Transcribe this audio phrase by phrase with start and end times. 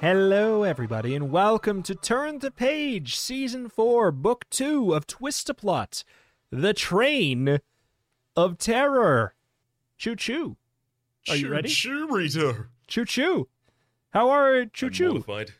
[0.00, 6.04] Hello, everybody, and welcome to Turn to Page, Season 4, Book 2 of Twistaplot,
[6.50, 7.58] The Train
[8.34, 9.34] of Terror.
[9.98, 10.56] Choo choo.
[11.28, 11.68] Are you ready?
[11.68, 12.64] Choo Rito.
[12.86, 13.48] Choo choo.
[14.10, 15.08] How are choo I'm choo?
[15.10, 15.50] mortified.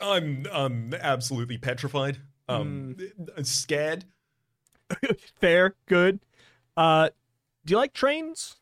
[0.00, 2.16] I'm I'm absolutely petrified.
[2.48, 3.42] Um, Hmm.
[3.42, 4.06] scared.
[5.40, 6.20] Fair, good.
[6.78, 7.10] Uh,
[7.66, 8.56] do you like trains?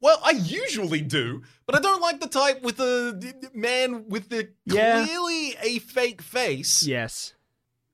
[0.00, 4.50] Well, I usually do, but I don't like the type with the man with the
[4.64, 5.04] Yeah.
[5.04, 7.34] clearly a fake face, Yes.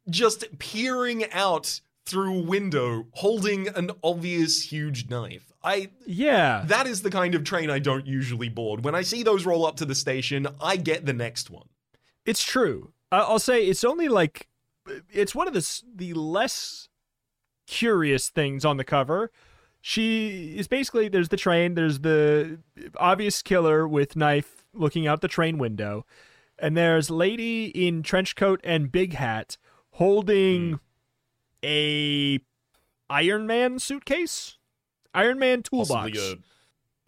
[0.08, 5.52] just peering out through a window, holding an obvious huge knife.
[5.64, 6.62] I Yeah.
[6.68, 8.84] that is the kind of train I don't usually board.
[8.84, 11.68] When I see those roll up to the station, I get the next one.
[12.24, 12.92] It's true.
[13.10, 14.46] I'll say it's only like
[15.12, 16.88] it's one of the the less
[17.66, 19.32] curious things on the cover.
[19.88, 22.58] She is basically there's the train, there's the
[22.96, 26.04] obvious killer with knife looking out the train window,
[26.58, 29.58] and there's lady in trench coat and big hat
[29.90, 30.76] holding hmm.
[31.62, 32.40] a
[33.08, 34.58] Iron Man suitcase,
[35.14, 36.10] Iron Man toolbox.
[36.10, 36.36] Possibly a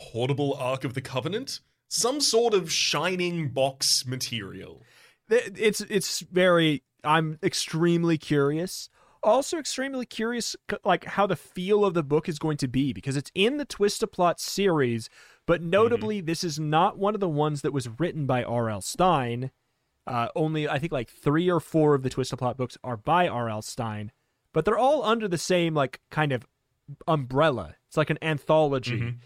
[0.00, 1.58] portable Ark of the Covenant?
[1.88, 4.84] Some sort of shining box material.
[5.28, 8.88] It's it's very i'm extremely curious
[9.22, 13.16] also extremely curious like how the feel of the book is going to be because
[13.16, 15.08] it's in the Twistaplot series
[15.46, 18.80] but notably this is not one of the ones that was written by R.L.
[18.80, 19.50] Stine
[20.06, 23.62] uh, only I think like three or four of the Twistaplot books are by R.L.
[23.62, 24.12] Stine
[24.52, 26.46] but they're all under the same like kind of
[27.06, 29.16] umbrella it's like an anthology Mhm.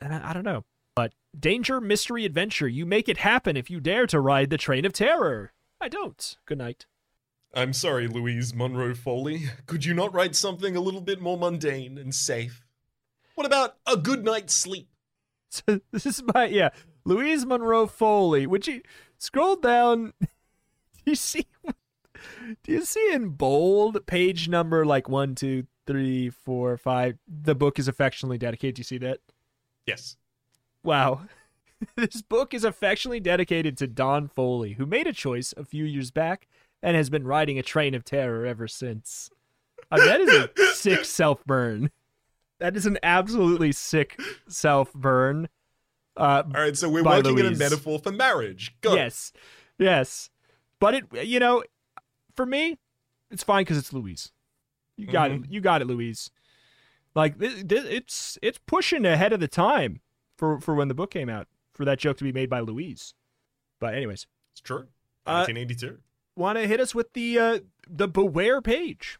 [0.00, 0.64] and I, I don't know
[0.94, 4.84] but danger mystery adventure you make it happen if you dare to ride the train
[4.84, 6.36] of terror I don't.
[6.46, 6.86] Good night.
[7.54, 9.44] I'm sorry, Louise Monroe Foley.
[9.66, 12.64] Could you not write something a little bit more mundane and safe?
[13.36, 14.88] What about a good night's sleep?
[15.50, 16.70] So this is my yeah,
[17.04, 18.44] Louise Monroe Foley.
[18.44, 18.82] Would you
[19.18, 20.12] scroll down?
[20.20, 20.26] Do
[21.04, 21.46] you see?
[22.64, 27.18] Do you see in bold page number like one, two, three, four, five?
[27.28, 28.74] The book is affectionately dedicated.
[28.74, 29.20] Do you see that?
[29.86, 30.16] Yes.
[30.82, 31.26] Wow.
[31.96, 36.10] this book is affectionately dedicated to Don Foley, who made a choice a few years
[36.10, 36.48] back
[36.84, 39.30] and has been riding a train of terror ever since.
[39.90, 41.90] I mean, that is a sick self burn.
[42.60, 45.48] That is an absolutely sick self burn.
[46.16, 48.76] Uh, All right, so we're working in a metaphor for marriage.
[48.82, 48.94] Go.
[48.94, 49.32] yes,
[49.78, 50.30] yes,
[50.78, 51.64] but it, you know,
[52.36, 52.78] for me,
[53.30, 54.30] it's fine because it's Louise.
[54.96, 55.40] You got it.
[55.48, 56.30] You got it, Louise.
[57.16, 60.00] Like this, this, it's it's pushing ahead of the time
[60.36, 63.14] for for when the book came out for that joke to be made by Louise.
[63.80, 64.86] But anyways, It's true.
[65.26, 65.98] Uh, 1982.
[66.36, 67.58] Want to hit us with the uh
[67.88, 69.18] the beware page?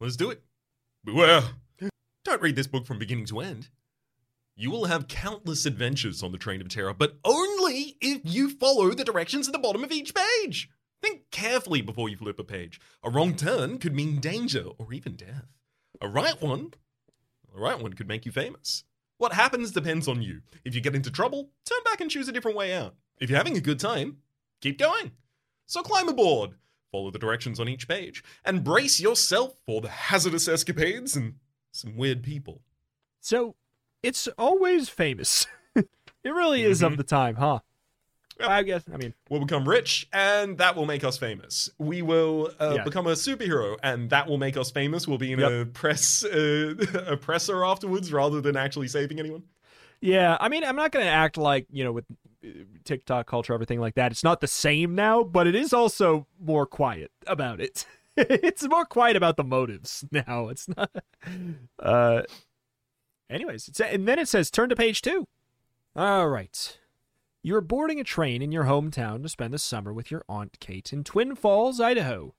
[0.00, 0.42] Let's do it.
[1.04, 1.42] Beware.
[2.24, 3.68] Don't read this book from beginning to end.
[4.54, 8.90] You will have countless adventures on the train of terror, but only if you follow
[8.90, 10.68] the directions at the bottom of each page.
[11.00, 12.80] Think carefully before you flip a page.
[13.04, 15.46] A wrong turn could mean danger or even death.
[16.00, 16.72] A right one,
[17.56, 18.84] a right one could make you famous.
[19.16, 20.42] What happens depends on you.
[20.64, 22.94] If you get into trouble, turn back and choose a different way out.
[23.20, 24.18] If you're having a good time,
[24.60, 25.12] keep going.
[25.68, 26.52] So climb aboard,
[26.90, 31.34] follow the directions on each page, and brace yourself for the hazardous escapades and
[31.72, 32.62] some weird people.
[33.20, 33.54] So
[34.02, 35.46] it's always famous.
[35.76, 35.86] it
[36.24, 36.96] really is of Mhm.
[36.96, 37.58] the time, huh?
[38.40, 38.84] I guess.
[38.90, 41.68] I mean, We'll become rich, and that will make us famous.
[41.76, 42.84] We will uh, Yeah.
[42.84, 45.06] become a superhero, and that will make us famous.
[45.06, 45.50] We'll be in Yep.
[45.52, 46.74] a press uh,
[47.06, 49.42] a presser afterwards, rather than actually saving anyone.
[50.00, 50.38] yeah.
[50.40, 52.06] I mean, I'm not gonna act like you know with
[52.84, 54.12] TikTok culture, everything like that.
[54.12, 57.86] It's not the same now, but it is also more quiet about it.
[58.16, 60.48] it's more quiet about the motives now.
[60.48, 60.90] It's not.
[61.78, 62.22] Uh.
[63.30, 65.26] Anyways, it's, and then it says turn to page two.
[65.94, 66.78] All right.
[67.42, 70.92] You're boarding a train in your hometown to spend the summer with your Aunt Kate
[70.92, 72.34] in Twin Falls, Idaho.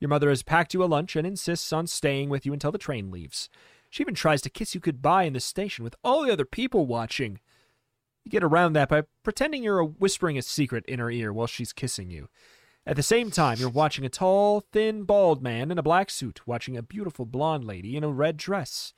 [0.00, 2.78] Your mother has packed you a lunch and insists on staying with you until the
[2.78, 3.48] train leaves.
[3.88, 6.86] She even tries to kiss you goodbye in the station with all the other people
[6.86, 7.38] watching.
[8.24, 11.72] You get around that by pretending you're whispering a secret in her ear while she's
[11.72, 12.28] kissing you.
[12.84, 16.40] At the same time, you're watching a tall, thin, bald man in a black suit
[16.46, 18.92] watching a beautiful blonde lady in a red dress.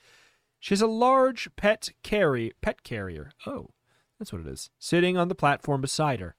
[0.59, 3.31] She has a large pet carry pet carrier.
[3.45, 3.69] Oh,
[4.17, 4.71] that's what it is.
[4.79, 6.35] Sitting on the platform beside her.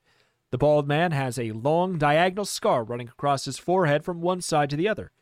[0.51, 4.71] The bald man has a long diagonal scar running across his forehead from one side
[4.71, 5.13] to the other.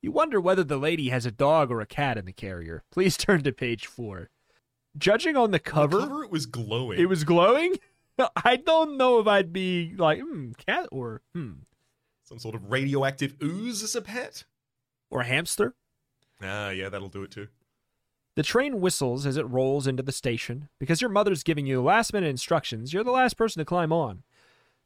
[0.00, 2.84] You wonder whether the lady has a dog or a cat in the carrier.
[2.90, 4.30] Please turn to page four.
[4.98, 6.98] Judging on the cover, The cover it was glowing.
[6.98, 7.76] it was glowing.
[8.44, 11.52] I don't know if I'd be like, hmm, cat or hmm,
[12.24, 14.44] some sort of radioactive ooze as a pet.
[15.10, 15.74] or a hamster.
[16.42, 17.48] Ah, yeah, that'll do it too.
[18.36, 20.68] The train whistles as it rolls into the station.
[20.78, 24.22] Because your mother's giving you last minute instructions, you're the last person to climb on.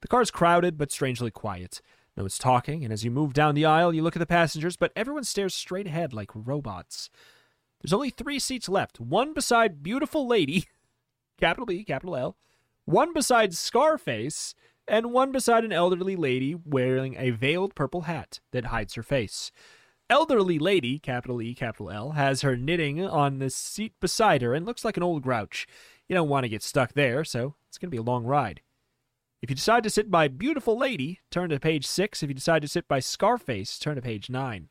[0.03, 1.81] The car's crowded but strangely quiet.
[2.17, 4.77] No one's talking, and as you move down the aisle, you look at the passengers,
[4.77, 7.11] but everyone stares straight ahead like robots.
[7.81, 10.67] There's only three seats left one beside Beautiful Lady,
[11.41, 12.37] capital B, capital L,
[12.85, 14.55] one beside Scarface,
[14.87, 19.51] and one beside an elderly lady wearing a veiled purple hat that hides her face.
[20.11, 24.67] Elderly lady, capital E, capital L, has her knitting on the seat beside her and
[24.67, 25.69] looks like an old grouch.
[26.09, 28.61] You don't want to get stuck there, so it's going to be a long ride.
[29.41, 32.23] If you decide to sit by Beautiful Lady, turn to page 6.
[32.25, 34.69] If you decide to sit by Scarface, turn to page 9.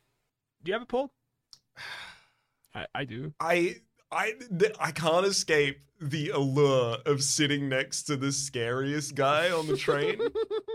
[0.62, 1.10] Do you have a pulled?
[2.74, 3.32] I, I do.
[3.40, 3.76] I
[4.10, 9.66] I th- I can't escape the allure of sitting next to the scariest guy on
[9.66, 10.18] the train.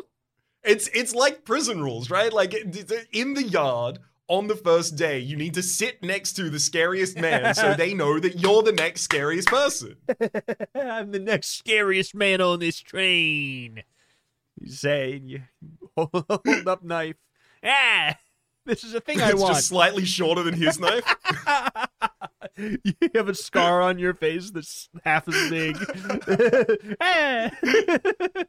[0.63, 2.31] it's it's like prison rules, right?
[2.31, 6.59] Like in the yard on the first day, you need to sit next to the
[6.59, 9.95] scariest man so they know that you're the next scariest person.
[10.75, 13.83] I'm the next scariest man on this train.
[14.59, 15.41] You say, you
[15.95, 17.18] hold up knife.
[17.63, 18.18] Ah,
[18.65, 19.56] this is a thing I it's want.
[19.56, 21.03] just slightly shorter than his knife.
[22.57, 22.77] you
[23.15, 25.77] have a scar on your face that's half as big.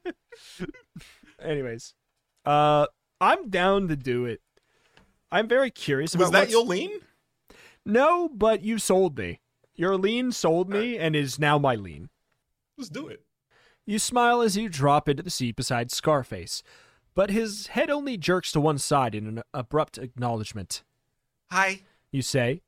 [1.42, 1.94] Anyways,
[2.44, 2.86] uh,
[3.20, 4.40] I'm down to do it.
[5.30, 6.90] I'm very curious about Was that what's- your lean?
[7.84, 9.40] No, but you sold me.
[9.74, 12.08] Your lean sold me and is now my lean.
[12.78, 13.22] Let's do it.
[13.86, 16.62] You smile as you drop into the seat beside Scarface,
[17.16, 20.84] but his head only jerks to one side in an abrupt acknowledgement.
[21.50, 21.80] Hi.
[22.12, 22.60] You say.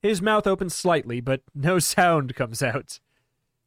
[0.00, 3.00] His mouth opens slightly, but no sound comes out.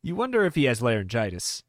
[0.02, 1.64] You wonder if he has laryngitis.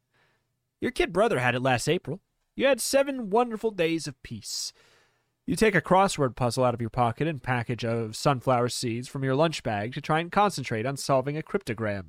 [0.79, 2.21] Your kid brother had it last April.
[2.55, 4.71] You had seven wonderful days of peace.
[5.45, 9.23] You take a crossword puzzle out of your pocket and package of sunflower seeds from
[9.23, 12.05] your lunch bag to try and concentrate on solving a cryptogram.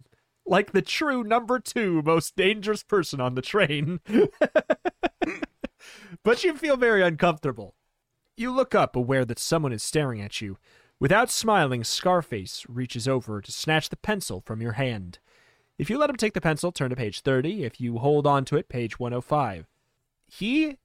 [0.46, 4.00] Like the true number two most dangerous person on the train.
[6.22, 7.74] but you feel very uncomfortable.
[8.36, 10.58] You look up, aware that someone is staring at you.
[10.98, 15.18] Without smiling, Scarface reaches over to snatch the pencil from your hand.
[15.78, 17.64] If you let him take the pencil, turn to page 30.
[17.64, 19.66] If you hold on to it, page 105.
[20.26, 20.78] He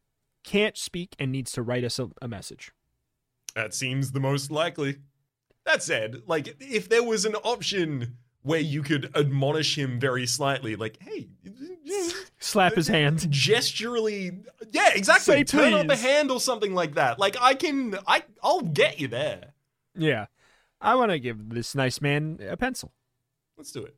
[0.43, 2.71] can't speak and needs to write us a, a message.
[3.55, 4.97] That seems the most likely.
[5.65, 10.75] That said, like, if there was an option where you could admonish him very slightly,
[10.75, 11.27] like, hey,
[12.39, 13.19] Slap his hand.
[13.29, 17.19] gesturally, yeah, exactly, Say turn up a hand or something like that.
[17.19, 19.53] Like, I can, I, I'll get you there.
[19.95, 20.25] Yeah.
[20.79, 22.91] I want to give this nice man a pencil.
[23.57, 23.95] Let's do it.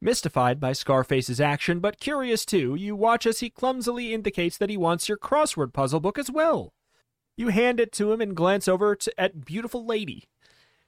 [0.00, 4.76] Mystified by Scarface's action, but curious too, you watch as he clumsily indicates that he
[4.76, 6.72] wants your crossword puzzle book as well.
[7.36, 10.24] You hand it to him and glance over to, at Beautiful Lady.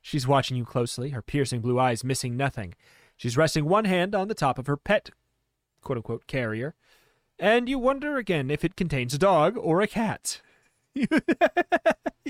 [0.07, 2.75] She's watching you closely, her piercing blue eyes missing nothing.
[3.17, 5.09] She's resting one hand on the top of her pet,
[5.81, 6.75] quote unquote, carrier,
[7.39, 10.43] and you wonder again if it contains a dog or a cat.
[10.95, 11.07] you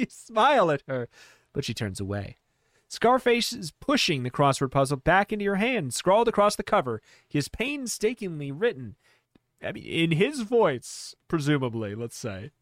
[0.09, 1.09] smile at her,
[1.53, 2.37] but she turns away.
[2.87, 7.03] Scarface is pushing the crossword puzzle back into your hand, scrawled across the cover.
[7.27, 8.95] He is painstakingly written.
[9.61, 12.53] I mean, in his voice, presumably, let's say.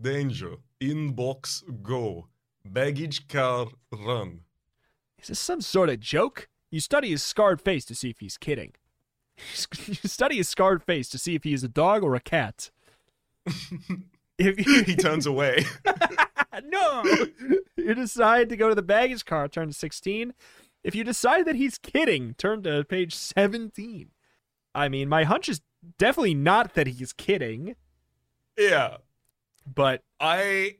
[0.00, 0.58] Danger.
[0.80, 2.28] Inbox go.
[2.72, 4.40] Baggage car run.
[5.20, 6.48] Is this some sort of joke?
[6.70, 8.72] You study his scarred face to see if he's kidding.
[9.86, 12.70] You study his scarred face to see if he is a dog or a cat.
[14.38, 15.64] if he turns away.
[16.64, 17.04] no,
[17.76, 20.32] you decide to go to the baggage car, turn to 16.
[20.82, 24.10] If you decide that he's kidding, turn to page 17.
[24.74, 25.60] I mean, my hunch is
[25.98, 27.76] definitely not that he's kidding,
[28.56, 28.98] yeah.
[29.66, 30.76] but I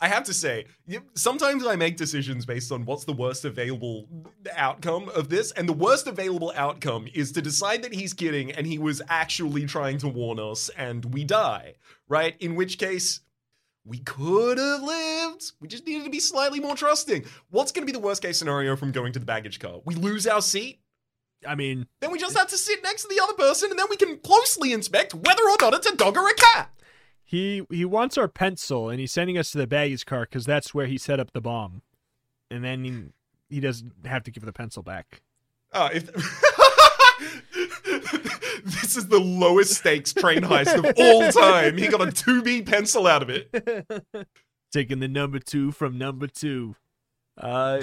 [0.00, 0.66] I have to say,
[1.14, 4.08] sometimes I make decisions based on what's the worst available
[4.54, 8.66] outcome of this, and the worst available outcome is to decide that he's kidding and
[8.66, 11.74] he was actually trying to warn us and we die,
[12.08, 12.36] right?
[12.38, 13.20] In which case,
[13.84, 15.52] we could have lived.
[15.60, 17.24] We just needed to be slightly more trusting.
[17.50, 19.80] What's going to be the worst case scenario from going to the baggage car?
[19.84, 20.80] We lose our seat?
[21.46, 23.86] I mean, Then we just have to sit next to the other person and then
[23.88, 26.70] we can closely inspect whether or not it's a dog or a cat.
[27.28, 30.72] He he wants our pencil and he's sending us to the baggage car because that's
[30.72, 31.82] where he set up the bomb,
[32.50, 35.20] and then he, he doesn't have to give the pencil back.
[35.74, 36.06] Oh, if
[38.64, 41.76] this is the lowest stakes train heist of all time.
[41.76, 43.50] He got a 2B pencil out of it.
[44.72, 46.76] Taking the number two from number two.
[47.36, 47.82] Uh,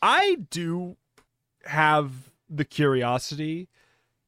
[0.00, 0.96] I do
[1.64, 3.68] have the curiosity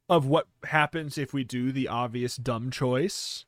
[0.09, 3.45] of what happens if we do the obvious dumb choice.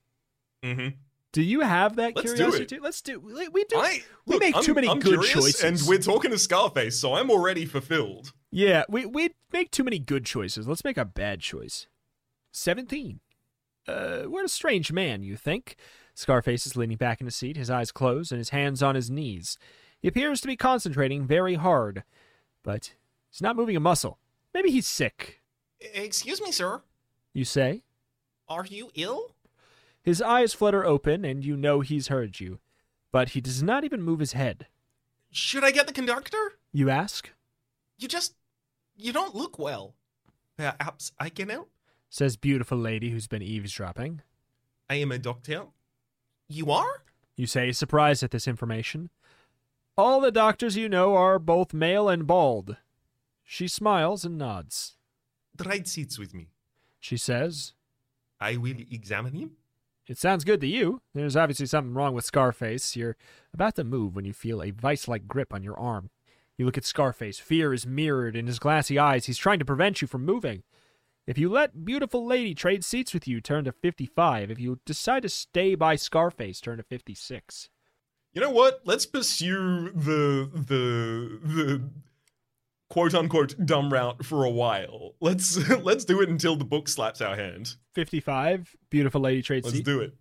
[0.62, 0.88] Mm-hmm.
[1.32, 2.62] Do you have that Let's do curiosity?
[2.64, 2.68] it.
[2.68, 2.80] too?
[2.82, 3.20] Let's do.
[3.20, 3.76] We do.
[3.78, 5.62] I, We look, make I'm- too many I'm good choices.
[5.62, 8.32] and we're talking to Scarface, so I'm already fulfilled.
[8.50, 10.66] Yeah, we we make too many good choices.
[10.66, 11.86] Let's make a bad choice.
[12.52, 13.20] Seventeen.
[13.86, 15.76] Uh, what a strange man, you think?
[16.14, 19.10] Scarface is leaning back in his seat, his eyes closed, and his hands on his
[19.10, 19.56] knees.
[20.00, 22.04] He appears to be concentrating very hard,
[22.62, 22.94] but
[23.30, 24.18] he's not moving a muscle.
[24.52, 25.40] Maybe he's sick,
[25.80, 26.82] Excuse me, sir.
[27.32, 27.82] you say?
[28.48, 29.34] Are you ill?
[30.02, 32.58] His eyes flutter open, and you know he's heard you,
[33.12, 34.66] but he does not even move his head.
[35.30, 36.54] Should I get the conductor?
[36.72, 37.30] You ask,
[37.98, 38.34] You just.
[38.96, 39.94] You don't look well.
[40.56, 41.70] Perhaps I can help?
[42.10, 44.20] says beautiful lady who's been eavesdropping.
[44.90, 45.66] I am a doctor.
[46.48, 47.04] You are?
[47.36, 49.10] You say, surprised at this information.
[49.96, 52.76] All the doctors you know are both male and bald.
[53.44, 54.96] She smiles and nods.
[55.56, 56.48] Trade seats with me.
[56.98, 57.72] She says,
[58.40, 59.52] I will examine him.
[60.10, 61.02] It sounds good to you.
[61.14, 62.96] There's obviously something wrong with Scarface.
[62.96, 63.16] You're
[63.54, 66.10] about to move when you feel a vice like grip on your arm.
[66.58, 67.38] You look at Scarface.
[67.38, 69.26] Fear is mirrored in his glassy eyes.
[69.26, 70.64] He's trying to prevent you from moving.
[71.28, 74.50] If you let beautiful lady trade seats with you, turn to 55.
[74.50, 77.68] If you decide to stay by Scarface, turn to 56.
[78.32, 78.80] You know what?
[78.84, 81.82] Let's pursue the the the
[82.90, 85.14] quote unquote dumb route for a while.
[85.20, 87.76] Let's let's do it until the book slaps our hand.
[87.94, 88.76] 55.
[88.90, 89.84] Beautiful lady trade Let's seat.
[89.84, 90.14] do it.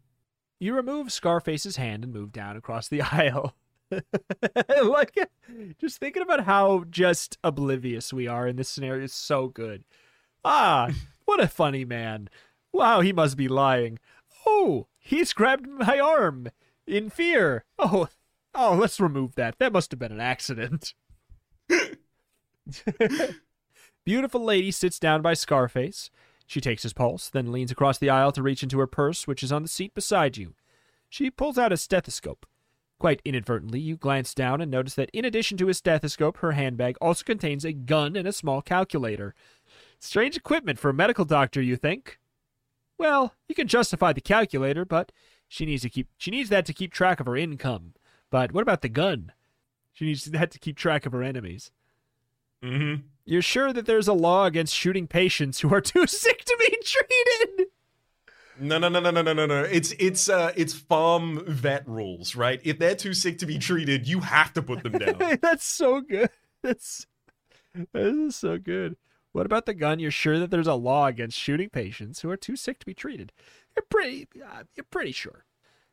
[0.60, 3.56] You remove Scarface's hand and move down across the aisle.
[4.84, 5.18] like,
[5.80, 9.84] just thinking about how just oblivious we are in this scenario is so good.
[10.46, 10.90] Ah,
[11.26, 12.30] what a funny man.
[12.72, 13.98] Wow, he must be lying.
[14.46, 16.50] Oh, he's grabbed my arm
[16.86, 17.66] in fear.
[17.80, 18.10] Oh,
[18.54, 19.56] oh, let's remove that.
[19.58, 20.94] That must have been an accident.
[24.06, 26.10] Beautiful lady sits down by Scarface.
[26.48, 29.44] She takes his pulse, then leans across the aisle to reach into her purse, which
[29.44, 30.56] is on the seat beside you.
[31.08, 32.46] She pulls out a stethoscope.
[33.00, 36.98] Quite inadvertently, you glance down and notice that in addition to a stethoscope, her handbag
[37.00, 39.34] also contains a gun and a small calculator.
[40.00, 42.20] Strange equipment for a medical doctor, you think?
[42.98, 45.12] Well, you can justify the calculator, but
[45.48, 47.94] she needs to keep she needs that to keep track of her income.
[48.30, 49.32] But what about the gun?
[49.94, 51.72] She needs that to keep track of her enemies.
[52.64, 53.02] Mm-hmm.
[53.26, 56.78] You're sure that there's a law against shooting patients who are too sick to be
[56.84, 57.68] treated?
[58.60, 59.64] No, no, no, no, no, no, no, no.
[59.64, 62.60] It's it's uh it's farm vet rules, right?
[62.64, 65.38] If they're too sick to be treated, you have to put them down.
[65.42, 66.30] That's so good.
[66.62, 67.08] That's
[67.94, 68.98] this is so good.
[69.32, 70.00] What about the gun?
[70.00, 72.94] You're sure that there's a law against shooting patients who are too sick to be
[72.94, 73.32] treated?
[73.76, 74.28] You're pretty.
[74.44, 75.46] Uh, you're pretty sure.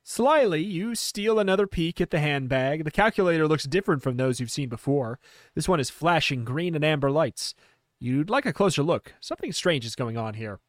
[0.06, 2.84] Slyly, you steal another peek at the handbag.
[2.84, 5.18] The calculator looks different from those you've seen before.
[5.56, 7.54] This one is flashing green and amber lights.
[7.98, 9.14] You'd like a closer look.
[9.20, 10.60] Something strange is going on here.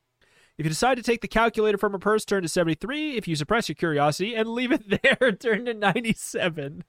[0.58, 3.15] If you decide to take the calculator from her purse, turn to 73.
[3.15, 6.84] If you suppress your curiosity and leave it there, turn to 97.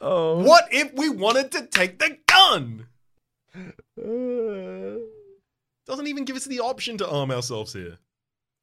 [0.00, 0.42] Oh.
[0.42, 2.86] what if we wanted to take the gun?
[3.54, 4.98] Uh,
[5.86, 7.98] Doesn't even give us the option to arm ourselves here.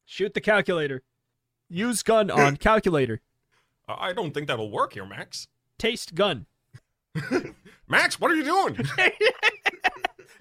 [0.06, 1.02] shoot the calculator.
[1.70, 3.22] Use gun on calculator.
[3.88, 5.48] I don't think that'll work here, Max.
[5.78, 6.46] Taste gun.
[7.88, 8.76] Max, what are you doing?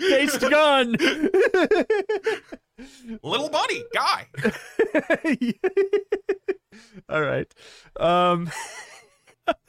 [0.00, 0.96] Taste gun.
[3.22, 4.26] Little buddy, guy.
[7.08, 7.52] All right.
[7.98, 8.50] Um,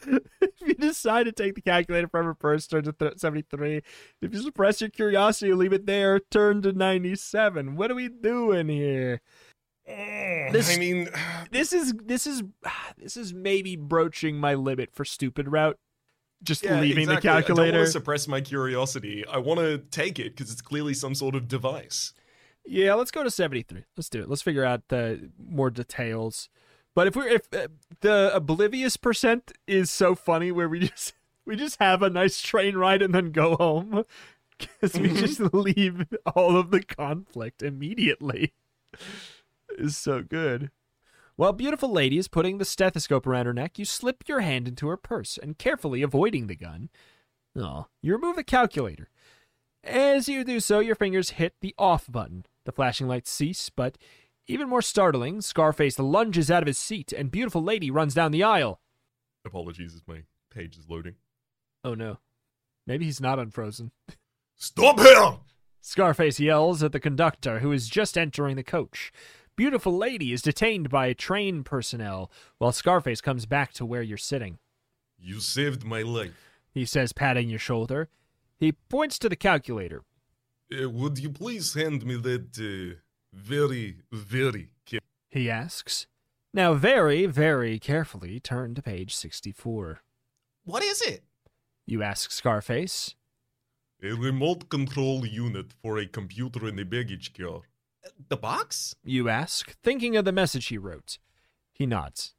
[0.05, 3.81] if you decide to take the calculator from her purse, turn to th- 73.
[4.21, 7.75] If you suppress your curiosity, leave it there, turn to 97.
[7.75, 9.21] What are we doing here?
[10.51, 11.09] This- I mean,
[11.51, 12.43] This is this is
[12.97, 15.77] this is maybe broaching my limit for stupid route.
[16.41, 17.27] Just yeah, leaving exactly.
[17.27, 17.77] the I don't calculator.
[17.79, 19.25] want to suppress my curiosity.
[19.27, 22.13] I want to take it because it's clearly some sort of device.
[22.65, 23.83] Yeah, let's go to 73.
[23.97, 24.29] Let's do it.
[24.29, 26.47] Let's figure out the more details.
[26.95, 27.67] But if we're if uh,
[28.01, 31.13] the oblivious percent is so funny where we just
[31.45, 34.05] we just have a nice train ride and then go home
[34.81, 36.05] cuz we just leave
[36.35, 38.53] all of the conflict immediately.
[39.79, 40.71] Is so good.
[41.37, 44.89] While beautiful lady is putting the stethoscope around her neck, you slip your hand into
[44.89, 46.89] her purse and carefully avoiding the gun.
[47.55, 49.07] Oh, you remove the calculator.
[49.81, 52.45] As you do so, your fingers hit the off button.
[52.65, 53.97] The flashing lights cease, but
[54.47, 58.43] even more startling, Scarface lunges out of his seat and beautiful lady runs down the
[58.43, 58.81] aisle.
[59.45, 61.15] Apologies as my page is loading.
[61.85, 62.17] Oh no.
[62.85, 63.91] Maybe he's not unfrozen.
[64.57, 65.37] Stop here!
[65.79, 69.13] Scarface yells at the conductor, who is just entering the coach.
[69.59, 74.57] Beautiful lady is detained by train personnel, while Scarface comes back to where you're sitting.
[75.17, 76.61] You saved my life.
[76.71, 78.07] He says, patting your shoulder.
[78.57, 80.03] He points to the calculator.
[80.71, 82.99] Uh, would you please hand me that uh,
[83.33, 84.99] very, very ca-
[85.29, 86.07] He asks.
[86.53, 89.99] Now, very, very carefully turn to page 64.
[90.63, 91.25] What is it?
[91.85, 93.13] You ask Scarface.
[94.01, 97.63] A remote control unit for a computer in a baggage car.
[98.29, 98.95] The box?
[99.03, 101.17] You ask, thinking of the message he wrote.
[101.71, 102.33] He nods.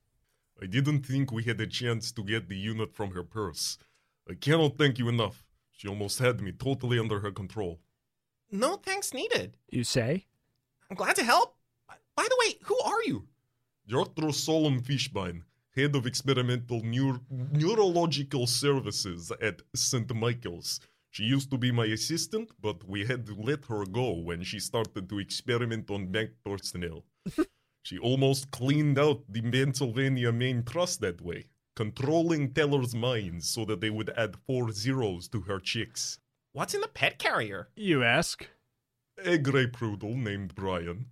[0.62, 3.78] I didn't think we had a chance to get the unit from her purse.
[4.28, 5.44] I cannot thank you enough.
[5.72, 7.80] She almost had me totally under her control.
[8.50, 9.56] No thanks needed.
[9.70, 10.26] You say?
[10.90, 11.56] I'm glad to help.
[11.88, 13.26] By the way, who are you?
[13.88, 14.22] Dr.
[14.32, 15.42] Solom Fishbein,
[15.74, 17.20] head of experimental neur-
[17.52, 20.14] neurological services at St.
[20.14, 20.80] Michael's.
[21.10, 24.60] She used to be my assistant, but we had to let her go when she
[24.60, 27.04] started to experiment on bank personnel.
[27.82, 33.80] she almost cleaned out the Pennsylvania Main Trust that way, controlling tellers' minds so that
[33.80, 36.20] they would add four zeros to her checks.
[36.52, 37.68] What's in the pet carrier?
[37.74, 38.48] You ask.
[39.24, 41.06] A grey poodle named Brian.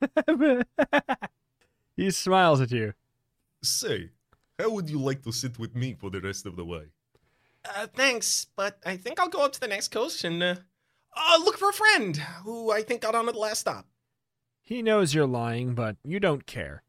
[1.96, 2.94] he smiles at you.
[3.62, 4.10] Say,
[4.60, 6.86] how would you like to sit with me for the rest of the way?
[7.64, 10.54] Uh, thanks, but I think I'll go up to the next coast and uh,
[11.16, 13.86] uh, look for a friend who I think got on at the last stop.
[14.62, 16.82] He knows you're lying, but you don't care.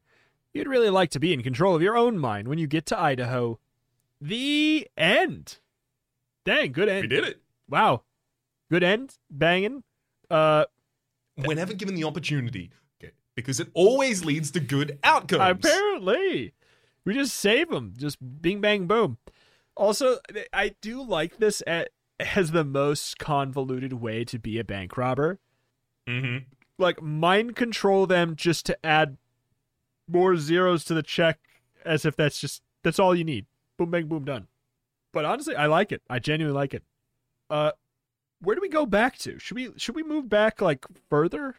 [0.53, 2.99] You'd really like to be in control of your own mind when you get to
[2.99, 3.59] Idaho.
[4.19, 5.57] The end.
[6.45, 7.01] Dang, good end.
[7.03, 7.41] We did it.
[7.69, 8.03] Wow.
[8.69, 9.17] Good end.
[9.29, 9.83] Banging.
[10.29, 10.65] Uh
[11.35, 12.69] Whenever given the opportunity,
[13.01, 15.41] okay, because it always leads to good outcomes.
[15.65, 16.53] apparently.
[17.03, 17.93] We just save them.
[17.97, 19.17] Just bing bang boom.
[19.75, 20.19] Also,
[20.53, 21.61] I do like this
[22.19, 25.39] as the most convoluted way to be a bank robber.
[26.07, 26.45] Mm-hmm.
[26.77, 29.17] Like mind control them just to add
[30.07, 31.39] more zeros to the check
[31.85, 33.45] as if that's just that's all you need.
[33.77, 34.47] Boom bang boom done.
[35.13, 36.01] But honestly, I like it.
[36.09, 36.83] I genuinely like it.
[37.49, 37.71] Uh
[38.41, 39.37] where do we go back to?
[39.39, 41.55] Should we should we move back like further?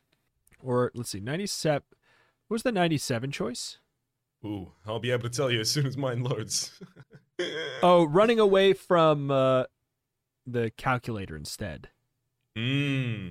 [0.62, 1.82] Or let's see, 97
[2.52, 3.78] what was the 97 choice?
[4.44, 6.78] Ooh, I'll be able to tell you as soon as mine loads.
[7.82, 9.64] Oh, running away from uh
[10.46, 11.88] the calculator instead.
[12.56, 13.28] Hmm.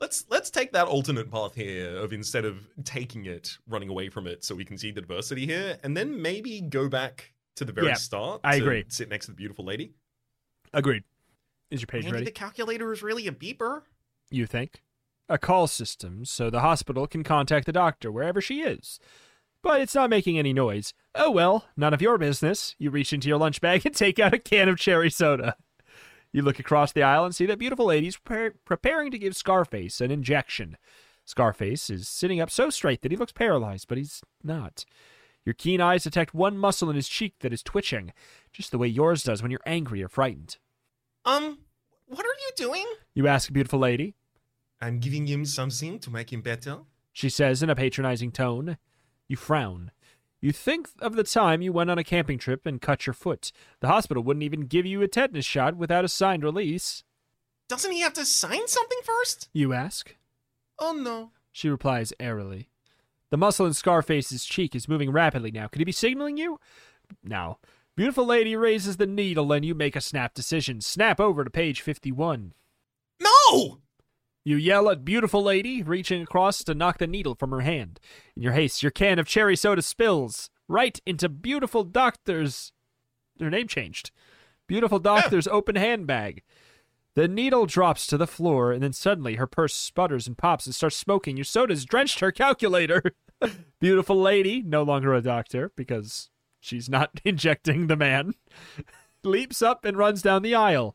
[0.00, 4.26] Let's let's take that alternate path here of instead of taking it, running away from
[4.26, 7.72] it, so we can see the diversity here, and then maybe go back to the
[7.72, 8.40] very Yeah, start.
[8.42, 8.84] I to agree.
[8.88, 9.92] Sit next to the beautiful lady.
[10.72, 11.02] Agreed.
[11.70, 12.24] Is your page Maybe ready?
[12.26, 13.82] the calculator is really a beeper.
[14.30, 14.82] You think?
[15.28, 18.98] A call system so the hospital can contact the doctor wherever she is.
[19.66, 20.94] But it's not making any noise.
[21.16, 22.76] Oh well, none of your business.
[22.78, 25.56] You reach into your lunch bag and take out a can of cherry soda.
[26.32, 30.00] You look across the aisle and see that beautiful lady's prepar- preparing to give Scarface
[30.00, 30.76] an injection.
[31.24, 34.84] Scarface is sitting up so straight that he looks paralyzed, but he's not.
[35.44, 38.12] Your keen eyes detect one muscle in his cheek that is twitching,
[38.52, 40.58] just the way yours does when you're angry or frightened.
[41.24, 41.58] Um,
[42.06, 42.86] what are you doing?
[43.16, 44.14] You ask beautiful lady.
[44.80, 46.82] I'm giving him something to make him better.
[47.12, 48.76] she says in a patronizing tone.
[49.28, 49.90] You frown.
[50.40, 53.52] You think of the time you went on a camping trip and cut your foot.
[53.80, 57.02] The hospital wouldn't even give you a tetanus shot without a signed release.
[57.68, 59.48] Doesn't he have to sign something first?
[59.52, 60.14] You ask.
[60.78, 61.30] Oh no.
[61.50, 62.68] She replies airily.
[63.30, 65.66] The muscle in Scarface's cheek is moving rapidly now.
[65.66, 66.60] Could he be signaling you?
[67.24, 67.58] Now,
[67.96, 70.80] beautiful lady raises the needle and you make a snap decision.
[70.80, 72.52] Snap over to page 51.
[73.20, 73.78] No!
[74.46, 77.98] You yell at beautiful lady, reaching across to knock the needle from her hand.
[78.36, 82.70] In your haste, your can of cherry soda spills right into beautiful doctor's.
[83.40, 84.12] Her name changed.
[84.68, 86.44] Beautiful doctor's open handbag.
[87.16, 90.72] The needle drops to the floor, and then suddenly her purse sputters and pops and
[90.76, 91.36] starts smoking.
[91.36, 93.02] Your soda's drenched her calculator.
[93.80, 96.30] beautiful lady, no longer a doctor because
[96.60, 98.34] she's not injecting the man,
[99.24, 100.94] leaps up and runs down the aisle.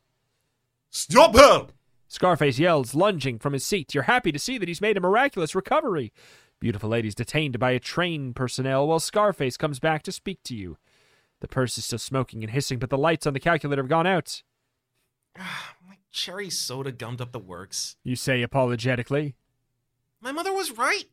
[0.89, 1.67] Stop her!
[2.11, 3.93] Scarface yells, lunging from his seat.
[3.93, 6.11] You're happy to see that he's made a miraculous recovery.
[6.59, 10.77] Beautiful lady's detained by a train personnel while Scarface comes back to speak to you.
[11.39, 14.07] The purse is still smoking and hissing, but the lights on the calculator have gone
[14.07, 14.43] out.
[15.39, 17.95] Ah, my cherry soda gummed up the works.
[18.03, 19.35] You say apologetically.
[20.19, 21.05] My mother was right.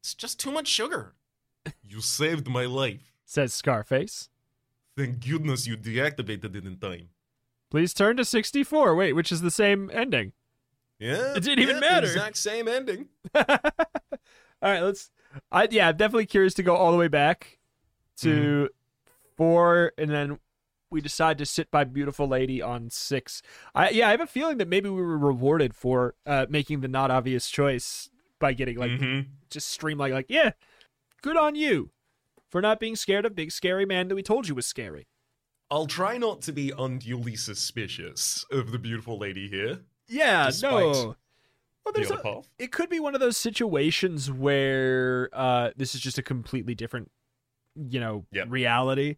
[0.00, 1.14] It's just too much sugar.
[1.88, 3.12] You saved my life.
[3.24, 4.28] Says Scarface.
[4.96, 7.10] Thank goodness you deactivated it in time.
[7.72, 8.94] Please turn to 64.
[8.94, 10.32] Wait, which is the same ending.
[10.98, 11.32] Yeah.
[11.34, 12.06] It didn't even yeah, matter.
[12.06, 13.08] Exact same ending.
[13.34, 13.46] all
[14.60, 15.10] right, let's.
[15.50, 17.60] I yeah, I'm definitely curious to go all the way back
[18.18, 18.68] to
[19.38, 20.38] four, and then
[20.90, 23.40] we decide to sit by beautiful lady on six.
[23.74, 26.88] I yeah, I have a feeling that maybe we were rewarded for uh, making the
[26.88, 29.28] not obvious choice by getting like Mhm.
[29.48, 30.12] just streamlined.
[30.12, 30.50] Like yeah,
[31.22, 31.90] good on you
[32.50, 35.06] for not being scared of big scary man that we told you was scary.
[35.70, 39.80] I'll try not to be unduly suspicious of the beautiful lady here.
[40.08, 40.74] Yeah, no.
[40.74, 41.16] Well,
[41.86, 42.48] The there's other a, path.
[42.58, 47.10] it could be one of those situations where uh, this is just a completely different,
[47.74, 48.46] you know, Yep.
[48.50, 49.16] reality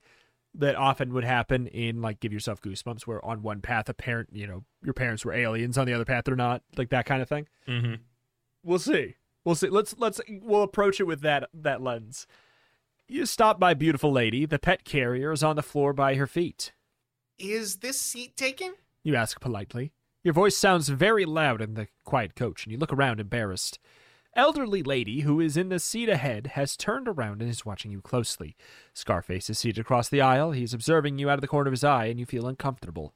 [0.55, 4.29] that often would happen in like give yourself goosebumps, where on one path a parent,
[4.33, 7.21] you know, your parents were aliens, on the other path they're not, like that kind
[7.21, 7.49] of thing.
[7.67, 7.95] Mm-hmm.
[8.63, 9.17] We'll see.
[9.45, 9.69] We'll see.
[9.69, 12.27] Let's let's we'll approach it with that that lens.
[13.07, 14.47] You stop by beautiful lady.
[14.47, 16.73] The pet carrier is on the floor by her feet.
[17.39, 18.73] Is this seat taken?
[19.03, 19.93] You ask politely.
[20.23, 23.79] Your voice sounds very loud in the quiet coach, and you look around embarrassed.
[24.35, 28.01] Elderly lady who is in the seat ahead has turned around and is watching you
[28.01, 28.57] closely.
[28.95, 30.53] Scarface is seated across the aisle.
[30.53, 33.13] He is observing you out of the corner of his eye, and you feel uncomfortable.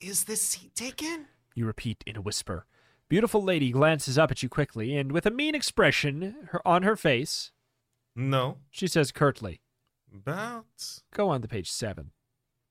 [0.00, 1.26] Is this seat taken?
[1.54, 2.64] You repeat in a whisper.
[3.10, 7.52] Beautiful lady glances up at you quickly, and with a mean expression on her face,
[8.18, 8.58] No.
[8.70, 9.60] she says curtly,
[10.12, 11.00] About.
[11.14, 12.10] Go on to page seven.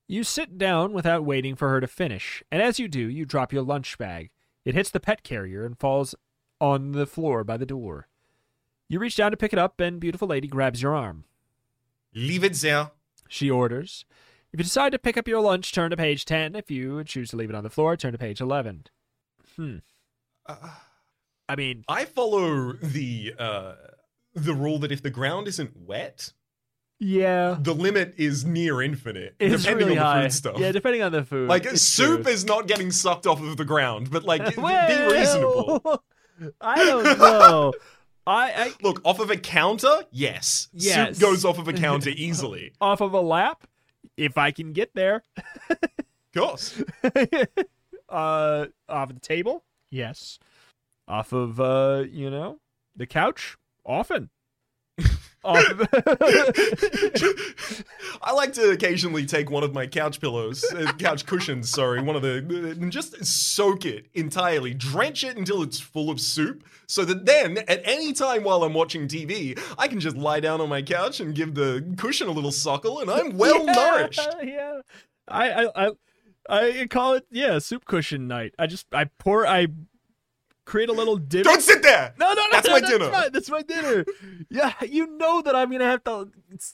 [0.06, 3.54] You sit down without waiting for her to finish, and as you do, you drop
[3.54, 4.30] your lunch bag.
[4.66, 6.16] It hits the pet carrier and falls
[6.60, 8.08] on the floor by the door.
[8.90, 11.24] You reach down to pick it up, and beautiful lady grabs your arm.
[12.14, 12.92] Leave it there.
[13.30, 14.06] She orders.
[14.52, 16.56] If you decide to pick up your lunch, turn to page 10.
[16.56, 18.86] If you choose to leave it on the floor, turn to page 11.
[19.56, 19.78] Hmm.
[20.46, 20.56] Uh,
[21.50, 23.74] I mean, I follow the uh,
[24.44, 26.34] the rule that if the ground isn't wet,
[27.00, 27.58] yeah.
[27.60, 30.24] the limit is near infinite, It's depending really on the high.
[30.24, 30.60] food stuff.
[30.60, 31.48] Yeah, depending on the food.
[31.50, 32.32] like soup true.
[32.32, 34.62] is not getting sucked off of the ground, but like be
[35.12, 36.04] reasonable.
[36.62, 37.74] I don't know.
[38.28, 40.68] I, I Look, off of a counter, yes.
[40.74, 41.18] Yes.
[41.18, 42.74] Soup goes off of a counter easily.
[42.82, 43.66] off of a lap,
[44.18, 45.24] if I can get there.
[45.70, 45.78] Of
[46.36, 46.82] course.
[48.10, 50.40] uh, off of the table, yes.
[51.08, 52.60] Off of uh, you know,
[52.98, 53.56] the couch,
[53.88, 54.30] often.
[58.22, 62.16] I like to occasionally take one of my couch pillows, uh, couch cushions, sorry, one
[62.18, 67.06] of the, and just soak it entirely, drench it until it's full of soup, so
[67.06, 70.68] that then, at any time while I'm watching TV, I can just lie down on
[70.70, 74.28] my couch and give the cushion a little suckle, and I'm well Yeah, nourished.
[74.44, 74.82] Yeah,
[75.28, 75.92] I, I, I,
[76.50, 78.54] I call it yeah, soup cushion night.
[78.60, 79.68] I just I pour I
[80.68, 81.46] create a little dinner.
[81.46, 82.14] Don't sit there.
[82.20, 82.44] No, no, no.
[82.52, 83.10] That's no, my that's dinner.
[83.10, 84.06] Right, that's my dinner.
[84.50, 86.30] yeah, you know that I'm gonna have to.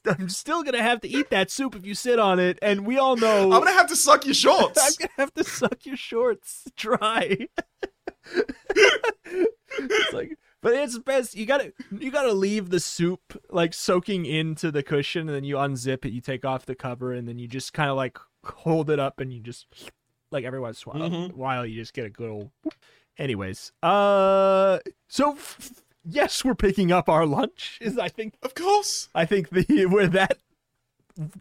[0.05, 2.97] I'm still gonna have to eat that soup if you sit on it, and we
[2.97, 4.81] all know I'm gonna have to suck your shorts.
[4.83, 7.47] I'm gonna have to suck your shorts dry.
[8.25, 11.35] it's like, but it's best.
[11.35, 15.55] You gotta, you gotta leave the soup like soaking into the cushion, and then you
[15.55, 16.11] unzip it.
[16.11, 19.19] You take off the cover, and then you just kind of like hold it up,
[19.19, 19.67] and you just
[20.33, 21.33] like every once in a while, Mhm.
[21.33, 22.51] while you just get a good old.
[23.17, 27.77] Anyways, uh, so f- yes, we're picking up our lunch.
[27.79, 29.09] Is I think Of course.
[29.15, 30.39] I think the where that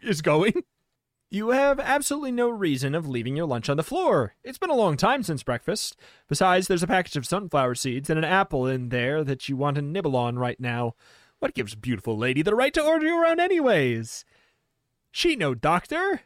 [0.01, 0.63] is going.
[1.31, 4.35] You have absolutely no reason of leaving your lunch on the floor.
[4.43, 5.95] It's been a long time since breakfast.
[6.27, 9.77] Besides, there's a package of sunflower seeds and an apple in there that you want
[9.77, 10.93] to nibble on right now.
[11.39, 14.25] What gives beautiful lady the right to order you around anyways?
[15.11, 16.21] She no doctor.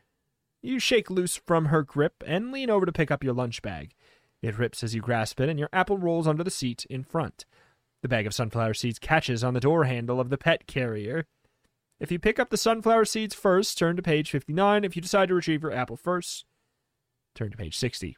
[0.68, 3.94] You shake loose from her grip and lean over to pick up your lunch bag.
[4.42, 7.46] It rips as you grasp it, and your apple rolls under the seat in front.
[8.02, 11.26] The bag of sunflower seeds catches on the door handle of the pet carrier.
[12.00, 14.84] If you pick up the sunflower seeds first, turn to page 59.
[14.84, 16.46] If you decide to retrieve your apple first,
[17.34, 18.18] turn to page 60.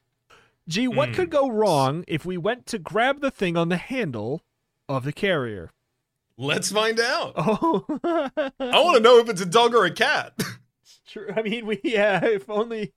[0.68, 1.16] Gee, what Hmm.
[1.16, 4.44] could go wrong if we went to grab the thing on the handle
[4.90, 5.72] of the carrier?
[6.38, 7.34] Let's find out.
[7.38, 7.86] Oh,
[8.60, 10.34] I want to know if it's a dog or a cat.
[11.08, 11.30] True.
[11.36, 12.20] I mean, we yeah.
[12.24, 12.94] If only,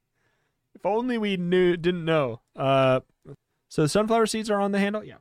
[0.74, 2.40] if only we knew didn't know.
[2.56, 3.00] Uh,
[3.68, 5.04] so the sunflower seeds are on the handle.
[5.04, 5.16] Yeah.